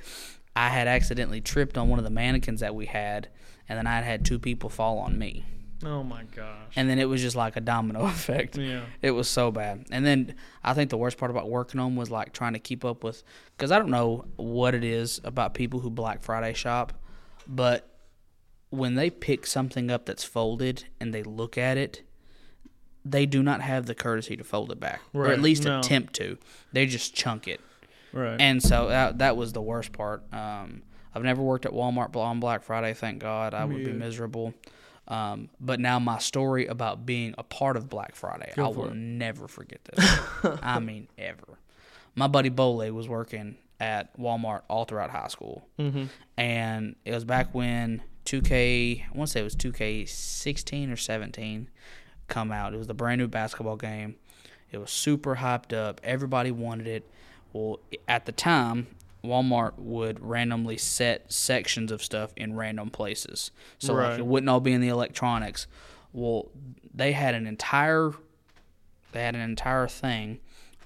[0.55, 3.29] I had accidentally tripped on one of the mannequins that we had,
[3.67, 5.45] and then I had two people fall on me.
[5.83, 6.73] Oh my gosh.
[6.75, 8.57] And then it was just like a domino effect.
[8.57, 8.85] Yeah.
[9.01, 9.85] It was so bad.
[9.91, 12.85] And then I think the worst part about working on was like trying to keep
[12.85, 13.23] up with,
[13.55, 16.93] because I don't know what it is about people who Black Friday shop,
[17.47, 17.89] but
[18.69, 22.01] when they pick something up that's folded and they look at it,
[23.05, 25.79] they do not have the courtesy to fold it back, or at least no.
[25.79, 26.37] attempt to.
[26.73, 27.61] They just chunk it.
[28.11, 28.39] Right.
[28.39, 30.23] And so that that was the worst part.
[30.33, 30.81] Um,
[31.13, 32.93] I've never worked at Walmart on Black Friday.
[32.93, 34.53] Thank God, I would be miserable.
[35.07, 38.87] Um, but now my story about being a part of Black Friday, Go I will
[38.87, 38.95] it.
[38.95, 40.19] never forget this.
[40.43, 41.59] I mean, ever.
[42.15, 46.05] My buddy Bole was working at Walmart all throughout high school, mm-hmm.
[46.37, 51.69] and it was back when 2K, I want to say it was 2K16 or 17,
[52.27, 52.73] come out.
[52.73, 54.15] It was the brand new basketball game.
[54.71, 56.01] It was super hyped up.
[56.03, 57.09] Everybody wanted it.
[57.53, 58.87] Well, at the time,
[59.23, 63.51] Walmart would randomly set sections of stuff in random places.
[63.79, 65.67] So like it wouldn't all be in the electronics.
[66.13, 66.49] Well,
[66.93, 68.13] they had an entire
[69.11, 70.39] they had an entire thing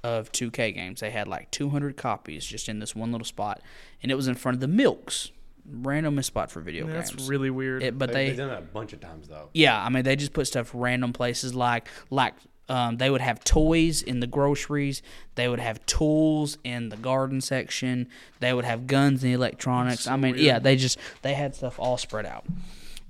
[0.04, 1.00] of 2K games.
[1.00, 3.62] They had like 200 copies just in this one little spot,
[4.04, 5.32] and it was in front of the Milks,
[5.72, 7.22] randomest spot for video That's games.
[7.22, 7.84] That's really weird.
[7.84, 9.50] It, but they, they, have done that a bunch of times though.
[9.54, 12.34] yeah, I mean they just put stuff random places like like
[12.70, 15.02] um, they would have toys in the groceries.
[15.36, 18.08] They would have tools in the garden section.
[18.40, 20.08] They would have guns and the electronics.
[20.08, 22.46] I mean, yeah, they just they had stuff all spread out.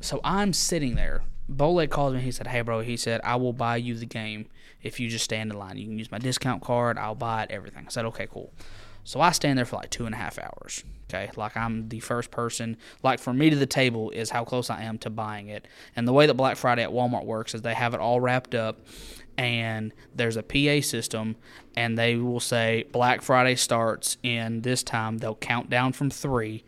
[0.01, 1.23] So I'm sitting there.
[1.49, 2.21] Bole calls me.
[2.21, 4.47] He said, "Hey, bro," he said, "I will buy you the game
[4.81, 5.77] if you just stand in line.
[5.77, 6.97] You can use my discount card.
[6.97, 7.51] I'll buy it.
[7.51, 8.53] Everything." I said, "Okay, cool."
[9.09, 10.83] So I stand there for like two and a half hours.
[11.09, 12.77] Okay, like I'm the first person.
[13.01, 15.67] Like for me to the table is how close I am to buying it.
[15.95, 18.53] And the way that Black Friday at Walmart works is they have it all wrapped
[18.53, 18.81] up,
[19.35, 21.37] and there's a PA system,
[21.75, 25.17] and they will say Black Friday starts in this time.
[25.17, 26.63] They'll count down from three,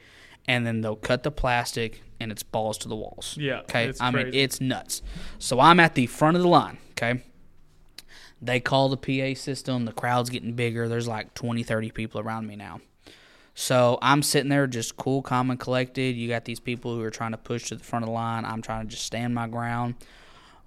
[0.47, 3.37] and then they'll cut the plastic, and it's balls to the walls.
[3.39, 3.85] Yeah, Okay.
[3.89, 5.03] it's I mean, it's nuts.
[5.37, 6.79] So I'm at the front of the line.
[6.93, 7.21] Okay.
[8.41, 9.85] They call the PA system.
[9.85, 10.87] The crowd's getting bigger.
[10.87, 12.81] There's like 20, 30 people around me now.
[13.53, 16.15] So I'm sitting there just cool, calm, and collected.
[16.15, 18.45] You got these people who are trying to push to the front of the line.
[18.45, 19.95] I'm trying to just stand my ground.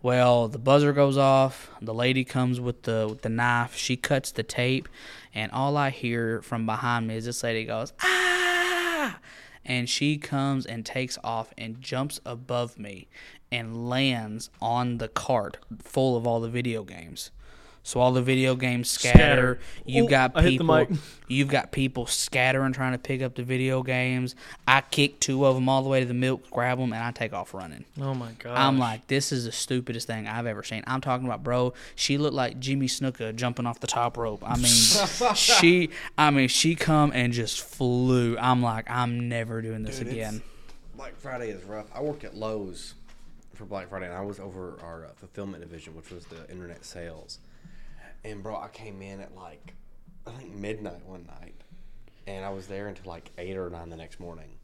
[0.03, 1.70] Well, the buzzer goes off.
[1.81, 3.75] The lady comes with the with the knife.
[3.75, 4.87] She cuts the tape,
[5.35, 9.18] and all I hear from behind me is this lady goes ah,
[9.64, 13.09] and she comes and takes off and jumps above me
[13.51, 17.31] and lands on the cart full of all the video games.
[17.87, 19.18] So all the video games scatter.
[19.18, 19.59] Scatter.
[19.85, 20.74] You've Ooh, got I hit the people.
[20.74, 20.89] mic.
[21.28, 24.35] You've got people scattering trying to pick up the video games.
[24.66, 27.11] I kick two of them all the way to the milk, grab them, and I
[27.11, 27.85] take off running.
[28.01, 28.57] oh my god.
[28.57, 30.82] I'm like, this is the stupidest thing I've ever seen.
[30.87, 31.74] I'm talking about, bro.
[31.95, 34.43] She looked like Jimmy Snuka jumping off the top rope.
[34.47, 34.64] I mean,
[35.35, 38.39] she, I mean, she come and just flew.
[38.39, 40.43] I'm like, I'm never doing this Dude, again.
[40.97, 41.87] Black Friday is rough.
[41.95, 42.95] I worked at Lowe's
[43.55, 46.82] for Black Friday, and I was over our uh, fulfillment division, which was the internet
[46.85, 47.41] sales.
[48.25, 49.75] And bro, I came in at like
[50.27, 51.55] I think midnight one night,
[52.27, 54.59] and I was there until like eight or nine the next morning.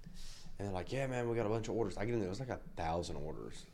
[0.58, 2.26] And they're like, "Yeah, man, we got a bunch of orders." I get in there,
[2.26, 3.66] it was like a thousand orders.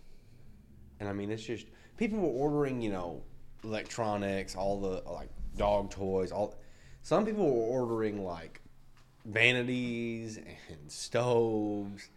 [0.99, 1.67] And I mean, it's just
[1.97, 3.23] people were ordering, you know,
[3.65, 6.59] electronics, all the like dog toys, all.
[7.03, 8.61] Some people were ordering like
[9.25, 12.11] vanities and stoves,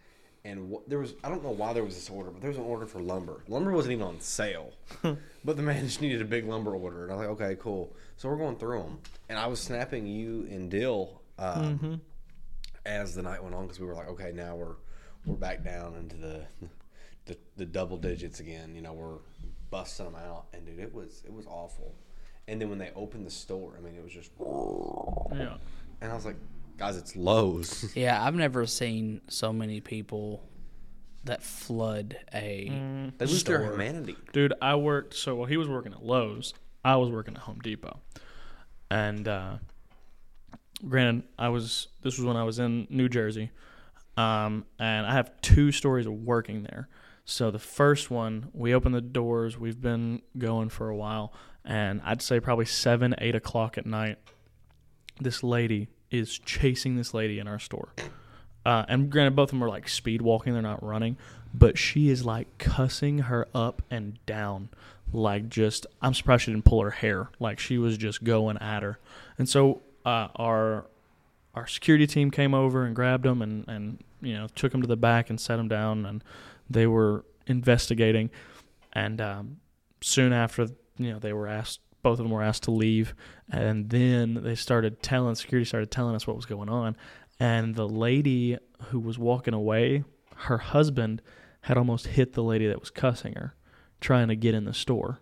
[0.44, 2.58] and wh- there was I don't know why there was this order, but there was
[2.58, 3.42] an order for lumber.
[3.48, 4.72] Lumber wasn't even on sale,
[5.02, 7.94] but the man just needed a big lumber order, and I was like, okay, cool.
[8.16, 12.00] So we're going through them, and I was snapping you and Dill um,
[12.86, 14.76] as the night went on because we were like, okay, now we're
[15.26, 16.46] we're back down into the
[17.26, 18.74] the, the double digits again.
[18.74, 19.18] You know, we're
[19.70, 21.94] busting them out, and dude, it was it was awful.
[22.48, 24.32] And then when they opened the store, I mean, it was just,
[25.32, 25.58] yeah.
[26.00, 26.34] and I was like,
[26.80, 27.92] guys, it's Lowe's.
[27.94, 30.42] Yeah, I've never seen so many people
[31.24, 32.70] that flood a.
[32.72, 33.18] Mm.
[33.18, 33.72] They lose their Store.
[33.72, 34.16] humanity.
[34.32, 37.58] Dude, I worked so while he was working at Lowe's, I was working at Home
[37.62, 38.00] Depot.
[38.90, 39.58] And uh
[40.88, 43.50] granted, I was this was when I was in New Jersey.
[44.16, 46.88] Um and I have two stories of working there.
[47.26, 52.00] So the first one, we opened the doors, we've been going for a while, and
[52.04, 54.16] I'd say probably seven, eight o'clock at night,
[55.20, 57.88] this lady is chasing this lady in our store.
[58.64, 61.16] Uh, and granted, both of them are like speed walking; they're not running.
[61.52, 64.68] But she is like cussing her up and down,
[65.12, 65.86] like just.
[66.02, 67.30] I'm surprised she didn't pull her hair.
[67.38, 68.98] Like she was just going at her.
[69.38, 70.86] And so uh, our
[71.54, 74.88] our security team came over and grabbed them and and you know took them to
[74.88, 76.22] the back and set them down and
[76.68, 78.30] they were investigating
[78.92, 79.56] and um,
[80.00, 83.14] soon after you know they were asked both of them were asked to leave
[83.50, 86.96] and then they started telling security started telling us what was going on.
[87.38, 90.04] And the lady who was walking away
[90.36, 91.20] her husband
[91.62, 93.54] had almost hit the lady that was cussing her
[94.00, 95.20] trying to get in the store.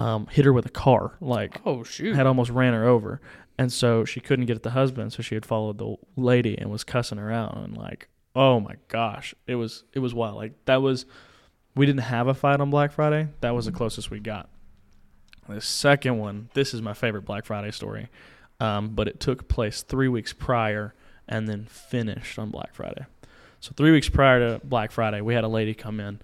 [0.00, 2.14] Um, hit her with a car like Oh shoot.
[2.14, 3.20] had almost ran her over.
[3.56, 6.70] And so she couldn't get at the husband so she had followed the lady and
[6.70, 7.56] was cussing her out.
[7.56, 10.36] And like oh my gosh it was it was wild.
[10.36, 11.06] Like that was
[11.74, 13.28] we didn't have a fight on black friday.
[13.40, 14.48] That was the closest we got
[15.48, 18.08] the second one this is my favorite black friday story
[18.60, 20.94] um, but it took place three weeks prior
[21.28, 23.06] and then finished on black friday.
[23.60, 26.20] So three weeks prior to black friday we had a lady come in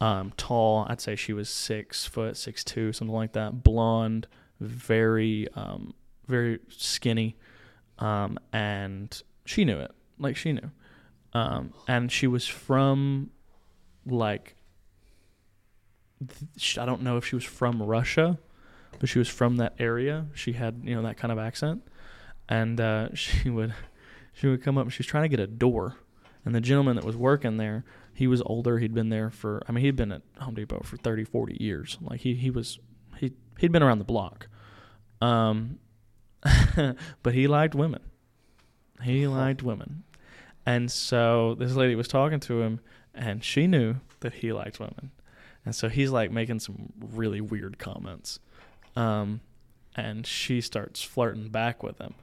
[0.00, 0.86] um, tall.
[0.88, 3.62] I'd say she was six foot six two something like that.
[3.62, 4.26] Blonde
[4.60, 5.94] very um,
[6.26, 7.36] very skinny,
[7.98, 9.92] um, and she knew it.
[10.18, 10.70] Like she knew,
[11.32, 13.30] um, and she was from
[14.04, 14.56] like
[16.26, 18.38] th- I don't know if she was from Russia,
[18.98, 20.26] but she was from that area.
[20.34, 21.82] She had you know that kind of accent,
[22.48, 23.74] and uh, she would
[24.32, 24.84] she would come up.
[24.84, 25.96] and She was trying to get a door,
[26.44, 27.84] and the gentleman that was working there,
[28.14, 28.78] he was older.
[28.78, 31.98] He'd been there for I mean he'd been at Home Depot for 30, 40 years.
[32.00, 32.78] Like he he was
[33.16, 34.48] he he'd been around the block.
[35.20, 35.78] Um,
[37.22, 38.00] but he liked women.
[39.02, 40.04] He liked women.
[40.66, 42.80] And so this lady was talking to him
[43.14, 45.10] and she knew that he liked women.
[45.64, 48.38] And so he's like making some really weird comments.
[48.98, 49.40] Um,
[49.94, 52.14] and she starts flirting back with him.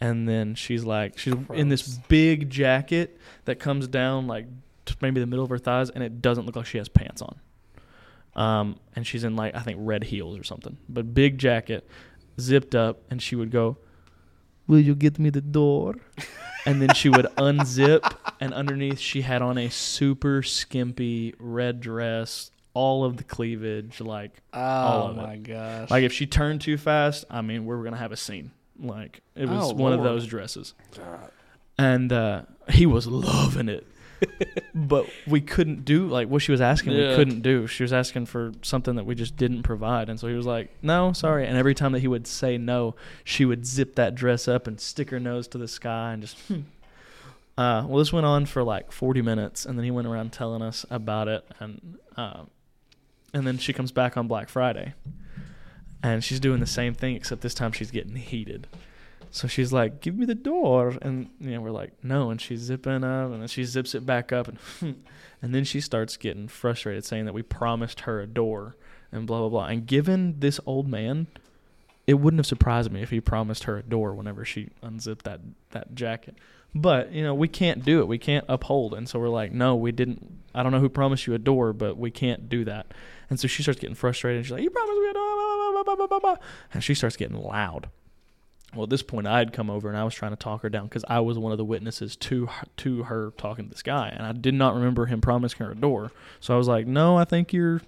[0.00, 4.46] And then she's like, she's in this big jacket that comes down like
[5.00, 7.40] maybe the middle of her thighs, and it doesn't look like she has pants on.
[8.34, 11.86] Um, and she's in like I think red heels or something, but big jacket,
[12.40, 13.76] zipped up, and she would go,
[14.66, 15.96] "Will you get me the door?"
[16.66, 22.50] and then she would unzip, and underneath she had on a super skimpy red dress,
[22.74, 25.22] all of the cleavage, like all oh of it.
[25.22, 25.90] my gosh.
[25.90, 28.50] like if she turned too fast, I mean, we were gonna have a scene.
[28.80, 30.74] Like it was Oh, one of those dresses,
[31.78, 33.86] and uh, he was loving it.
[34.74, 36.92] but we couldn't do like what she was asking.
[36.92, 37.10] Yeah.
[37.10, 37.66] We couldn't do.
[37.66, 40.70] She was asking for something that we just didn't provide, and so he was like,
[40.80, 42.94] "No, sorry." And every time that he would say no,
[43.24, 46.38] she would zip that dress up and stick her nose to the sky and just.
[46.48, 46.60] hmm.
[47.58, 50.62] Uh, well, this went on for like 40 minutes, and then he went around telling
[50.62, 52.44] us about it, and uh,
[53.32, 54.94] and then she comes back on Black Friday,
[56.02, 58.66] and she's doing the same thing except this time she's getting heated.
[59.30, 62.60] So she's like, "Give me the door," and you know we're like, "No," and she's
[62.60, 64.58] zipping up, and then she zips it back up, and
[65.42, 68.76] and then she starts getting frustrated, saying that we promised her a door
[69.10, 69.66] and blah blah blah.
[69.66, 71.28] And given this old man,
[72.06, 75.40] it wouldn't have surprised me if he promised her a door whenever she unzipped that
[75.70, 76.36] that jacket.
[76.74, 78.08] But you know we can't do it.
[78.08, 81.26] We can't uphold, and so we're like, "No, we didn't." I don't know who promised
[81.26, 82.92] you a door, but we can't do that.
[83.32, 84.36] And so she starts getting frustrated.
[84.40, 86.46] And she's like, "You promised me a door," blah, blah, blah, blah, blah, blah, blah.
[86.74, 87.88] and she starts getting loud.
[88.74, 90.68] Well, at this point, I had come over and I was trying to talk her
[90.68, 93.80] down because I was one of the witnesses to her, to her talking to this
[93.82, 96.12] guy, and I did not remember him promising her a door.
[96.40, 97.80] So I was like, "No, I think you're,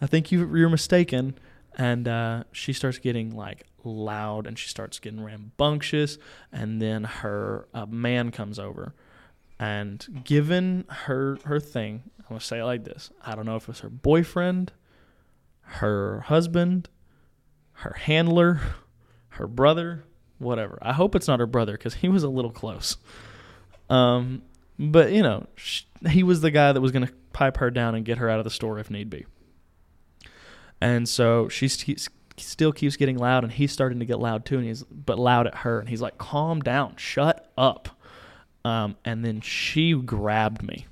[0.00, 1.36] I think you you're mistaken."
[1.76, 6.18] And uh, she starts getting like loud, and she starts getting rambunctious,
[6.52, 8.94] and then her uh, man comes over,
[9.58, 13.62] and given her her thing, I'm gonna say it like this: I don't know if
[13.64, 14.72] it was her boyfriend,
[15.62, 16.88] her husband,
[17.72, 18.60] her handler,
[19.30, 20.04] her brother,
[20.38, 20.78] whatever.
[20.82, 22.96] I hope it's not her brother because he was a little close.
[23.90, 24.42] Um,
[24.78, 28.04] but you know, sh- he was the guy that was gonna pipe her down and
[28.04, 29.26] get her out of the store if need be.
[30.80, 34.58] And so she st- still keeps getting loud, and he's starting to get loud too,
[34.58, 37.88] and he's but loud at her, and he's like, "Calm down, shut up."
[38.64, 40.86] Um, and then she grabbed me.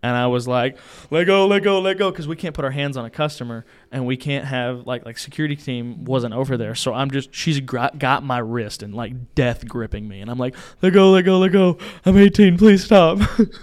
[0.00, 0.78] And I was like,
[1.10, 3.64] "Let go, let go, let go," because we can't put our hands on a customer,
[3.90, 7.58] and we can't have like like security team wasn't over there, so I'm just she's
[7.58, 11.24] got, got my wrist and like death gripping me, and I'm like, "Let go, let
[11.24, 11.78] go, let go.
[12.06, 12.58] I'm 18.
[12.58, 13.18] Please stop.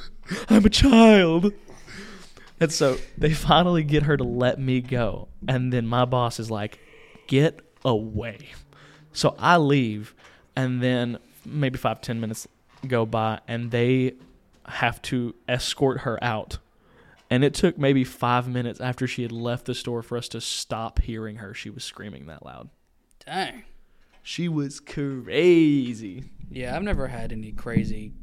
[0.50, 1.54] I'm a child."
[2.60, 6.52] And so they finally get her to let me go, and then my boss is
[6.52, 6.80] like,
[7.28, 8.50] "Get away."
[9.14, 10.14] So I leave,
[10.54, 12.46] and then maybe five ten minutes
[12.88, 14.14] go by, and they
[14.68, 16.58] have to escort her out.
[17.30, 20.42] And it took maybe five minutes after she had left the store for us to
[20.42, 21.54] stop hearing her.
[21.54, 22.70] She was screaming that loud.
[23.26, 23.64] Dang.
[24.22, 26.26] She was crazy.
[26.50, 28.14] Yeah, I've never had any crazy,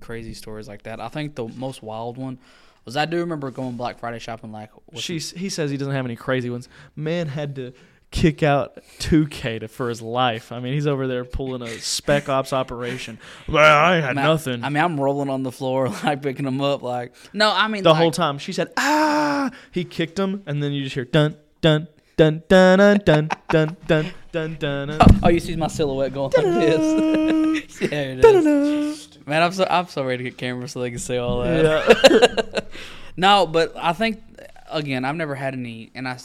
[0.00, 1.00] crazy stories like that.
[1.00, 2.38] I think the most wild one
[2.84, 6.04] was I do remember going Black Friday shopping like She he says he doesn't have
[6.04, 6.68] any crazy ones.
[6.96, 7.72] Man had to
[8.10, 10.50] kick out 2K to, for his life.
[10.52, 13.18] I mean, he's over there pulling a spec ops operation.
[13.46, 14.64] Well, I had Ma- nothing.
[14.64, 16.82] I mean, I'm rolling on the floor, like picking them up.
[16.82, 20.62] Like, no, I mean, the like, whole time she said, "Ah!" He kicked him, and
[20.62, 24.88] then you just hear dun dun dun dun dun dun dun dun dun dun.
[24.88, 24.98] dun.
[25.22, 27.80] Oh, you see my silhouette going like this.
[27.80, 29.18] yeah, it is.
[29.26, 31.64] Man, I'm so I'm so ready to get cameras so they can see all that.
[32.10, 32.60] Yeah.
[33.16, 34.22] No, but I think
[34.70, 36.18] again, I've never had any, and I,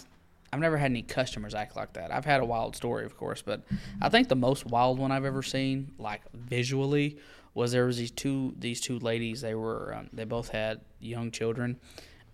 [0.53, 2.11] have never had any customers act like that.
[2.11, 3.61] I've had a wild story, of course, but
[4.01, 7.17] I think the most wild one I've ever seen, like visually,
[7.53, 9.41] was there was these two these two ladies.
[9.41, 11.79] They were um, they both had young children,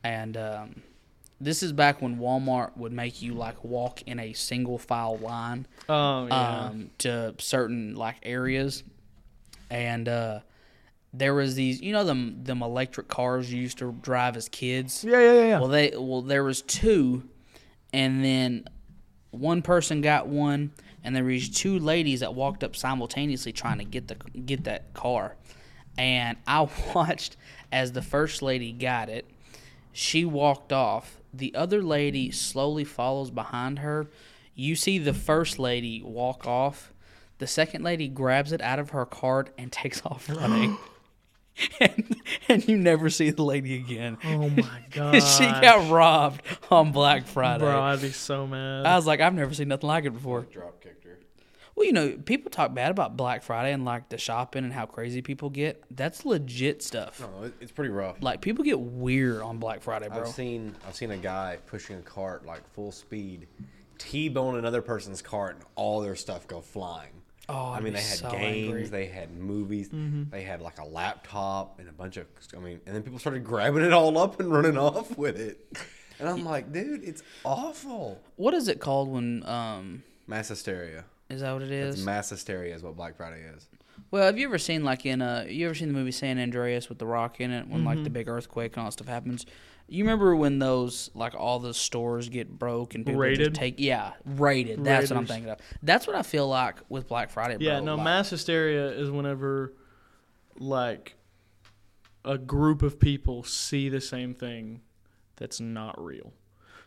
[0.04, 0.82] and um,
[1.42, 5.68] this is back when Walmart would make you like walk in a single file line
[5.90, 6.68] Oh yeah.
[6.68, 8.84] um, to certain like areas,
[9.70, 10.40] and uh,
[11.14, 15.04] there was these, you know, them them electric cars you used to drive as kids.
[15.04, 15.60] yeah, yeah, yeah, yeah.
[15.60, 17.24] Well, they well there was two,
[17.94, 18.68] and then
[19.32, 20.72] one person got one,
[21.04, 24.94] and there was two ladies that walked up simultaneously trying to get the get that
[24.94, 25.36] car,
[25.98, 27.38] and I watched
[27.72, 29.30] as the first lady got it.
[29.92, 31.18] She walked off.
[31.34, 34.08] The other lady slowly follows behind her.
[34.56, 36.92] You see the first lady walk off.
[37.38, 40.78] The second lady grabs it out of her cart and takes off running.
[41.80, 44.18] and, and you never see the lady again.
[44.26, 45.20] oh my god.
[45.22, 46.42] she got robbed
[46.72, 47.64] on Black Friday.
[47.64, 48.86] Bro, I'd be so mad.
[48.86, 50.42] I was like, I've never seen nothing like it before.
[50.52, 51.18] Drop kicked her.
[51.76, 54.86] Well, you know, people talk bad about Black Friday and like the shopping and how
[54.86, 55.82] crazy people get.
[55.90, 57.22] That's legit stuff.
[57.22, 58.18] No, it- it's pretty rough.
[58.22, 60.22] Like people get weird on Black Friday, bro.
[60.22, 63.48] I've seen I've seen a guy pushing a cart like full speed,
[63.98, 67.12] t-bone another person's cart, and all their stuff go flying.
[67.50, 68.84] Oh, I mean, they had so games, angry.
[68.86, 70.30] they had movies, Mm-hmm.
[70.30, 72.28] they had like a laptop and a bunch of.
[72.56, 75.58] I mean, and then people started grabbing it all up and running off with it,
[76.20, 78.22] and I'm like, dude, it's awful.
[78.36, 81.06] What is it called when um Mass hysteria.
[81.30, 82.06] is that what it It's is?
[82.06, 83.68] mass hysteria is what Black Friday is.
[84.12, 86.88] well, have you ever seen like in uh you ever seen the movie San Andreas
[86.88, 88.04] with the rock in it when like Mm-hmm.
[88.04, 89.46] the big earthquake and all that stuff happens?
[89.92, 93.50] You remember when those like all the stores get broke and people Raided?
[93.50, 94.84] just take yeah raided.
[94.84, 95.60] That's what I'm thinking of.
[95.84, 97.58] That's what I feel like with Black Friday.
[97.58, 97.66] Bro.
[97.66, 99.74] yeah, no, Like- mass hysteria is whenever
[100.58, 101.16] like
[102.26, 104.82] a group of people see the same thing
[105.38, 106.34] that's not real.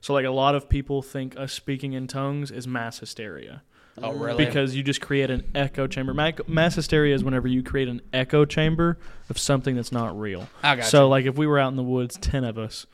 [0.00, 3.62] So like a lot of people think us speaking in tongues is mass hysteria.
[4.00, 4.44] Oh really?
[4.44, 6.14] because you just create an echo chamber.
[6.46, 10.48] Mass hysteria is whenever you create an echo chamber of something that's not real.
[10.62, 11.08] I got so you.
[11.08, 12.86] like if we were out in the woods, ten of us,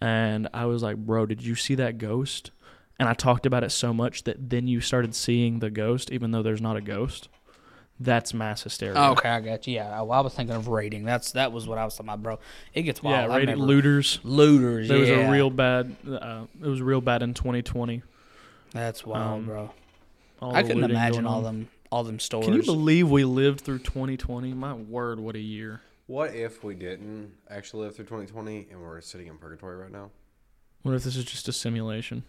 [0.00, 2.50] and I was like, "Bro, did you see that ghost?"
[2.98, 6.30] And I talked about it so much that then you started seeing the ghost, even
[6.30, 7.28] though there's not a ghost.
[8.00, 8.94] That's mass hysteria.
[8.96, 9.74] Oh, okay, I got you.
[9.74, 11.04] Yeah, I, I was thinking of raiding.
[11.04, 12.38] That's that was what I was talking about, bro.
[12.72, 13.16] It gets wild.
[13.16, 14.20] yeah, I've rated never- looters.
[14.22, 14.88] looters.
[14.88, 15.28] There was yeah.
[15.28, 15.96] a real bad.
[16.08, 18.02] Uh, it was real bad in 2020.
[18.72, 19.70] That's wild, um, bro.
[20.40, 21.42] All I couldn't imagine all on.
[21.44, 22.44] them all them stores.
[22.46, 24.52] Can you believe we lived through 2020?
[24.54, 25.80] My word, what a year!
[26.06, 30.10] What if we didn't actually live through 2020 and we're sitting in purgatory right now?
[30.82, 32.24] What if this is just a simulation?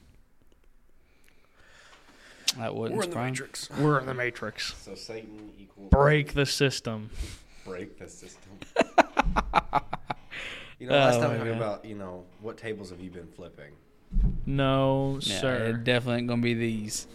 [2.58, 3.70] that wouldn't We're in surprise- matrix.
[3.80, 4.74] We're in the matrix.
[4.82, 7.12] So Satan equals Break the system.
[7.64, 8.52] break the system.
[10.80, 13.28] you know, last Oh, time we talked about, you know, what tables have you been
[13.28, 13.74] flipping?
[14.48, 15.56] No, Yeah, sir.
[15.68, 17.08] it definitely ain't gonna be these.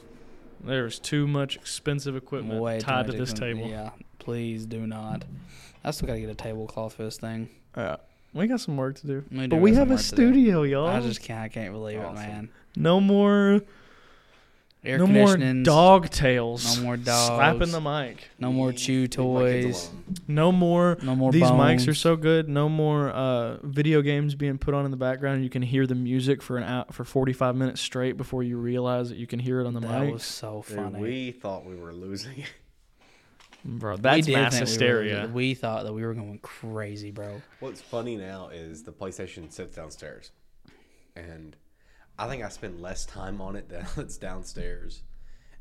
[0.63, 3.59] There's too much expensive equipment Way tied to this equipment.
[3.61, 3.71] table.
[3.71, 5.25] Yeah, please do not.
[5.83, 7.49] I still gotta get a tablecloth for this thing.
[7.77, 7.97] Yeah.
[8.33, 9.25] We got some work to do.
[9.31, 10.15] We do but we got have a work to do.
[10.17, 10.87] studio, y'all.
[10.89, 11.41] I just can't.
[11.41, 12.17] I can't believe Awesome.
[12.25, 12.49] it, man.
[12.77, 13.61] no more
[14.87, 15.63] Air no more conditioning.
[15.63, 16.77] dog tails.
[16.79, 17.27] No more dogs.
[17.37, 18.29] Slapping the mic.
[18.39, 19.91] No more chew leave my kids toys.
[20.29, 21.33] No more No more.
[21.33, 22.49] These mics are so good.
[22.49, 25.43] No more uh, video games being put on in the background.
[25.43, 29.09] You can hear the music for an hour, for 45 minutes straight before you realize
[29.09, 30.07] that you can hear it on the That mic.
[30.09, 31.01] That was so Dude, funny.
[31.01, 32.53] we thought we were losing it.
[33.67, 35.31] Bro, that's did mass think we were- hysteria.
[35.33, 37.41] We, thought that we were going crazy, bro.
[37.61, 40.33] What's funny now is the PlayStation sits downstairs,
[41.17, 41.57] and
[42.19, 45.03] I think I spend less time on it than it's downstairs.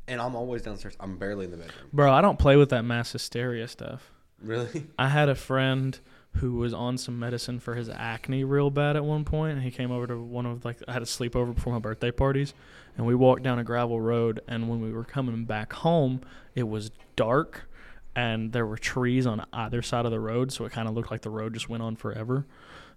[0.06, 0.96] And I'm always downstairs.
[1.00, 1.88] I'm barely in the bedroom.
[1.92, 4.10] Bro, I don't play with that mass hysteria stuff.
[4.42, 4.86] Really?
[4.98, 5.98] I had a friend
[6.38, 9.70] who was on some medicine for his acne real bad at one point, and he
[9.70, 12.54] came over to one of like I had a sleepover before my birthday parties,
[12.96, 16.22] and we walked down a gravel road, and when we were coming back home,
[16.54, 17.68] it was dark,
[18.16, 21.10] and there were trees on either side of the road, so it kind of looked
[21.10, 22.46] like the road just went on forever.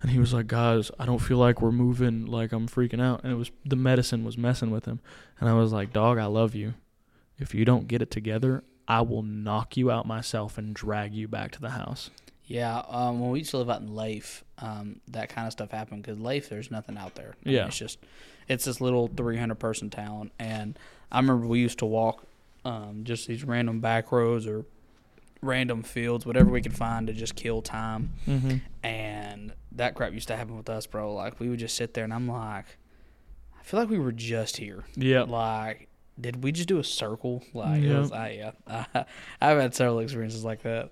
[0.01, 2.25] And he was like, "Guys, I don't feel like we're moving.
[2.25, 4.99] Like I'm freaking out." And it was the medicine was messing with him,
[5.39, 6.75] and I was like, "Dog, I love you.
[7.39, 11.27] If you don't get it together, I will knock you out myself and drag you
[11.27, 12.09] back to the house."
[12.45, 15.71] Yeah, um, when we used to live out in Leif, um, that kind of stuff
[15.71, 17.33] happened because Leif, there's nothing out there.
[17.43, 17.65] I mean, Yeah.
[17.67, 17.99] it's just
[18.47, 20.77] it's this little 300 person town, and
[21.11, 22.25] I remember we used to walk
[22.63, 24.65] um, just these random back roads or
[25.41, 28.57] random fields, whatever we could find to just kill time, Mm-hmm.
[28.83, 31.13] and that crap used to happen with us, bro.
[31.13, 32.65] Like we would just sit there, and I'm like,
[33.59, 34.85] I feel like we were just here.
[34.95, 35.23] Yeah.
[35.23, 35.87] Like,
[36.19, 37.43] did we just do a circle?
[37.53, 37.99] Like, Yeah.
[37.99, 38.85] was, I, yeah,
[39.41, 40.91] I've had several experiences like that.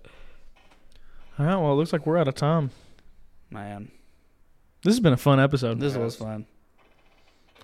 [1.40, 1.56] All right.
[1.58, 2.70] Well, it looks like we're out of time.
[3.50, 3.90] Man,
[4.84, 5.80] This has been a fun episode.
[5.80, 6.46] this was fun.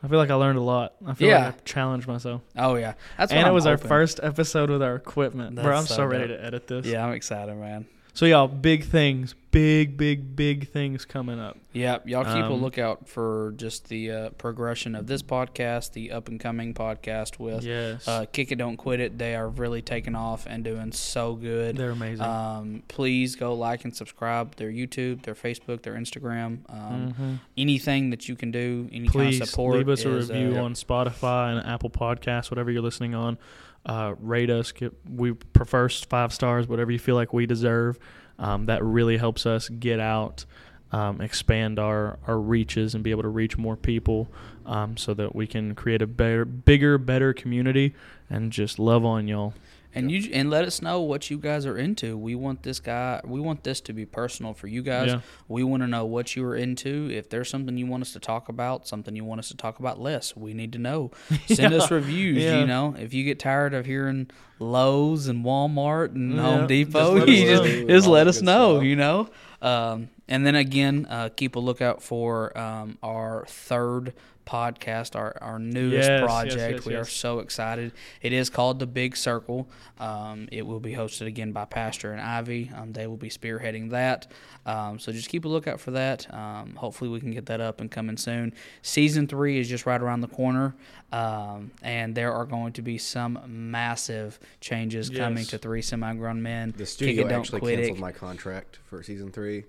[0.03, 0.93] I feel like I learned a lot.
[1.05, 1.45] I feel Yeah.
[1.45, 2.41] like I challenged myself.
[2.57, 5.55] Oh yeah, that's and it I'm was our first episode with our equipment.
[5.55, 6.85] Bro, I'm so, so ready to edit this.
[6.85, 7.85] Yeah, I'm excited, man.
[8.13, 11.57] So y'all, big things, big, big, big things coming up.
[11.71, 16.11] Yeah, y'all keep a Um, lookout for just the uh, progression of this podcast, the
[16.11, 19.17] up and coming podcast with Yes, uh, Kick It Don't Quit It.
[19.17, 21.77] They are really taking off and doing so good.
[21.77, 22.25] they're amazing.
[22.25, 26.59] Um, please go like and subscribe their YouTube, their Facebook, their Instagram.
[26.69, 27.39] Um, Mhm.
[27.57, 29.77] Anything that you can do, any Please kind of support.
[29.77, 33.37] leave us a review uh, on Spotify and Apple Podcasts, whatever you're listening on.
[33.85, 34.71] Uh, rate us.
[34.71, 37.97] Get, we prefer five stars, whatever you feel like we deserve.
[38.37, 40.45] Um, that really helps us get out,
[40.91, 44.31] um, expand our, our reaches, and be able to reach more people,
[44.65, 47.93] um, so that we can create a better, bigger, better community
[48.29, 49.53] and just love on y'all.
[49.93, 52.17] And you and let us know what you guys are into.
[52.17, 53.21] We want this guy.
[53.23, 55.09] We want this to be personal for you guys.
[55.09, 55.21] Yeah.
[55.47, 57.09] We want to know what you are into.
[57.11, 59.79] If there's something you want us to talk about, something you want us to talk
[59.79, 61.11] about less, we need to know.
[61.47, 62.37] Send us reviews.
[62.43, 62.59] Yeah.
[62.59, 64.29] You know, if you get tired of hearing
[64.59, 66.41] Lowe's and Walmart and Yeah.
[66.41, 67.87] Home Just Depot, let us you just, know.
[67.87, 68.75] just let us know.
[68.77, 68.83] stuff.
[68.85, 69.29] You know.
[69.61, 74.13] Um, and then again, uh, keep a lookout for um, our third
[74.51, 76.73] podcast, our, our newest Yes, yes, project.
[76.77, 77.93] yes, we are so excited.
[78.21, 79.69] It is called The Big Circle.
[79.99, 82.69] Um, it will be hosted again by Pastor and Ivy.
[82.75, 84.29] Um, they will be spearheading that.
[84.65, 86.31] Um, so just keep a lookout for that.
[86.33, 88.53] Um, hopefully, we can get that up and coming soon.
[88.81, 90.75] Season three is just right around the corner,
[91.13, 96.41] um, and there are going to be some massive changes coming to Three Semi Grown
[96.41, 96.73] Men.
[96.75, 98.01] The studio It, actually canceled It.
[98.01, 99.63] my contract for season three.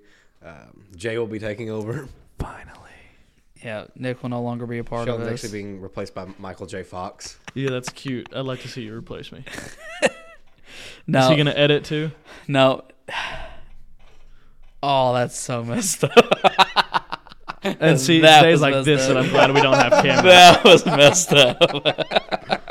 [0.44, 2.08] Um, Jay will be taking over.
[2.38, 2.78] Finally.
[3.64, 5.44] Yeah, Nick will no longer be a part Sheldon's of this.
[5.44, 6.82] actually being replaced by Michael J.
[6.82, 7.38] Fox.
[7.54, 8.28] Yeah, that's cute.
[8.34, 9.44] I'd like to see you replace me.
[11.06, 12.10] no, Is he gonna edit too?
[12.48, 12.82] no.
[14.84, 17.22] Oh, that's so messed up.
[17.62, 19.14] And see, That days was like this up.
[19.14, 20.24] that I'm glad we don't have cameras.
[20.24, 22.61] that was messed up.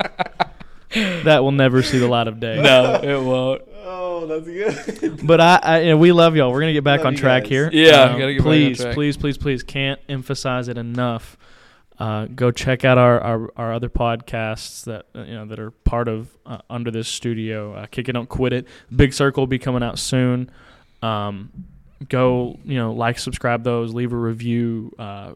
[1.24, 2.62] that will never see the light of day.
[2.62, 3.62] no, it won't.
[3.84, 5.20] Oh, that's good.
[5.26, 6.52] But I, I you know, we love y'all.
[6.52, 7.50] We're gonna get back Love on track guys.
[7.50, 7.70] here.
[7.72, 8.94] Yeah, Um, gotta get back on please, track.
[8.94, 11.38] please, please, please, can't emphasize it enough.
[12.00, 15.70] Uh, go check out our, our, our other podcasts that uh, you know that are
[15.72, 17.74] part of uh, under this studio.
[17.76, 18.68] Uh, Kick it, don't quit it.
[18.96, 20.50] Big Circle will be coming out soon.
[21.04, 21.52] Um,
[22.10, 25.34] go, you know, like, subscribe those, leave a review, uh,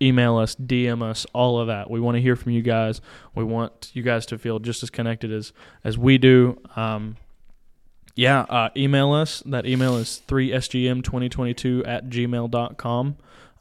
[0.00, 1.90] email us, DM us, all of that.
[1.90, 3.00] We want to hear from you guys.
[3.34, 6.60] We want you guys to feel just as connected as as we do.
[6.76, 7.16] Um,
[8.14, 9.42] yeah, uh, email us.
[9.44, 13.16] That email is 3sgm2022 at gmail.com.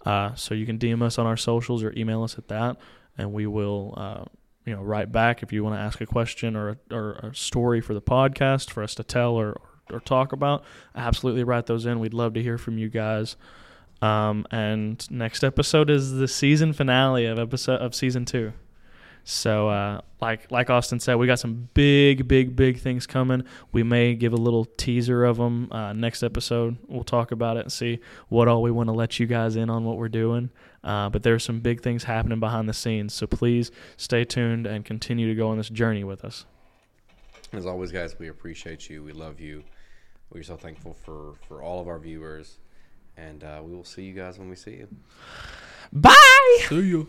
[0.06, 2.78] Uh, so you can DM us on our socials or email us at that,
[3.18, 4.26] and we will, uh,
[4.66, 7.36] you know, write back if you want to ask a question or a, or a
[7.36, 9.60] story for the podcast for us to tell or,
[9.92, 10.64] or talk about.
[10.94, 12.00] Absolutely write those in.
[12.00, 13.38] We'd love to hear from you guys.
[14.04, 18.51] Um, and next episode is the season finale of episode of season two.
[19.24, 23.45] So, uh, like like Austin said, we got some big, big, big things coming.
[23.72, 26.76] We may give a little teaser of them uh, next episode.
[26.89, 29.70] We'll talk about it and see what all we want to let you guys in
[29.70, 30.49] on what we're doing.
[30.84, 33.14] Uh, but there's some big things happening behind the scenes.
[33.14, 36.45] So please stay tuned and continue to go on this journey with us.
[37.54, 39.01] As always, guys, we appreciate you.
[39.01, 39.64] We love you.
[40.30, 42.58] We're so thankful for, for all of our viewers.
[43.18, 44.88] And uh, we will see you guys when we see you.
[45.91, 46.66] Bye.
[46.68, 47.07] See you.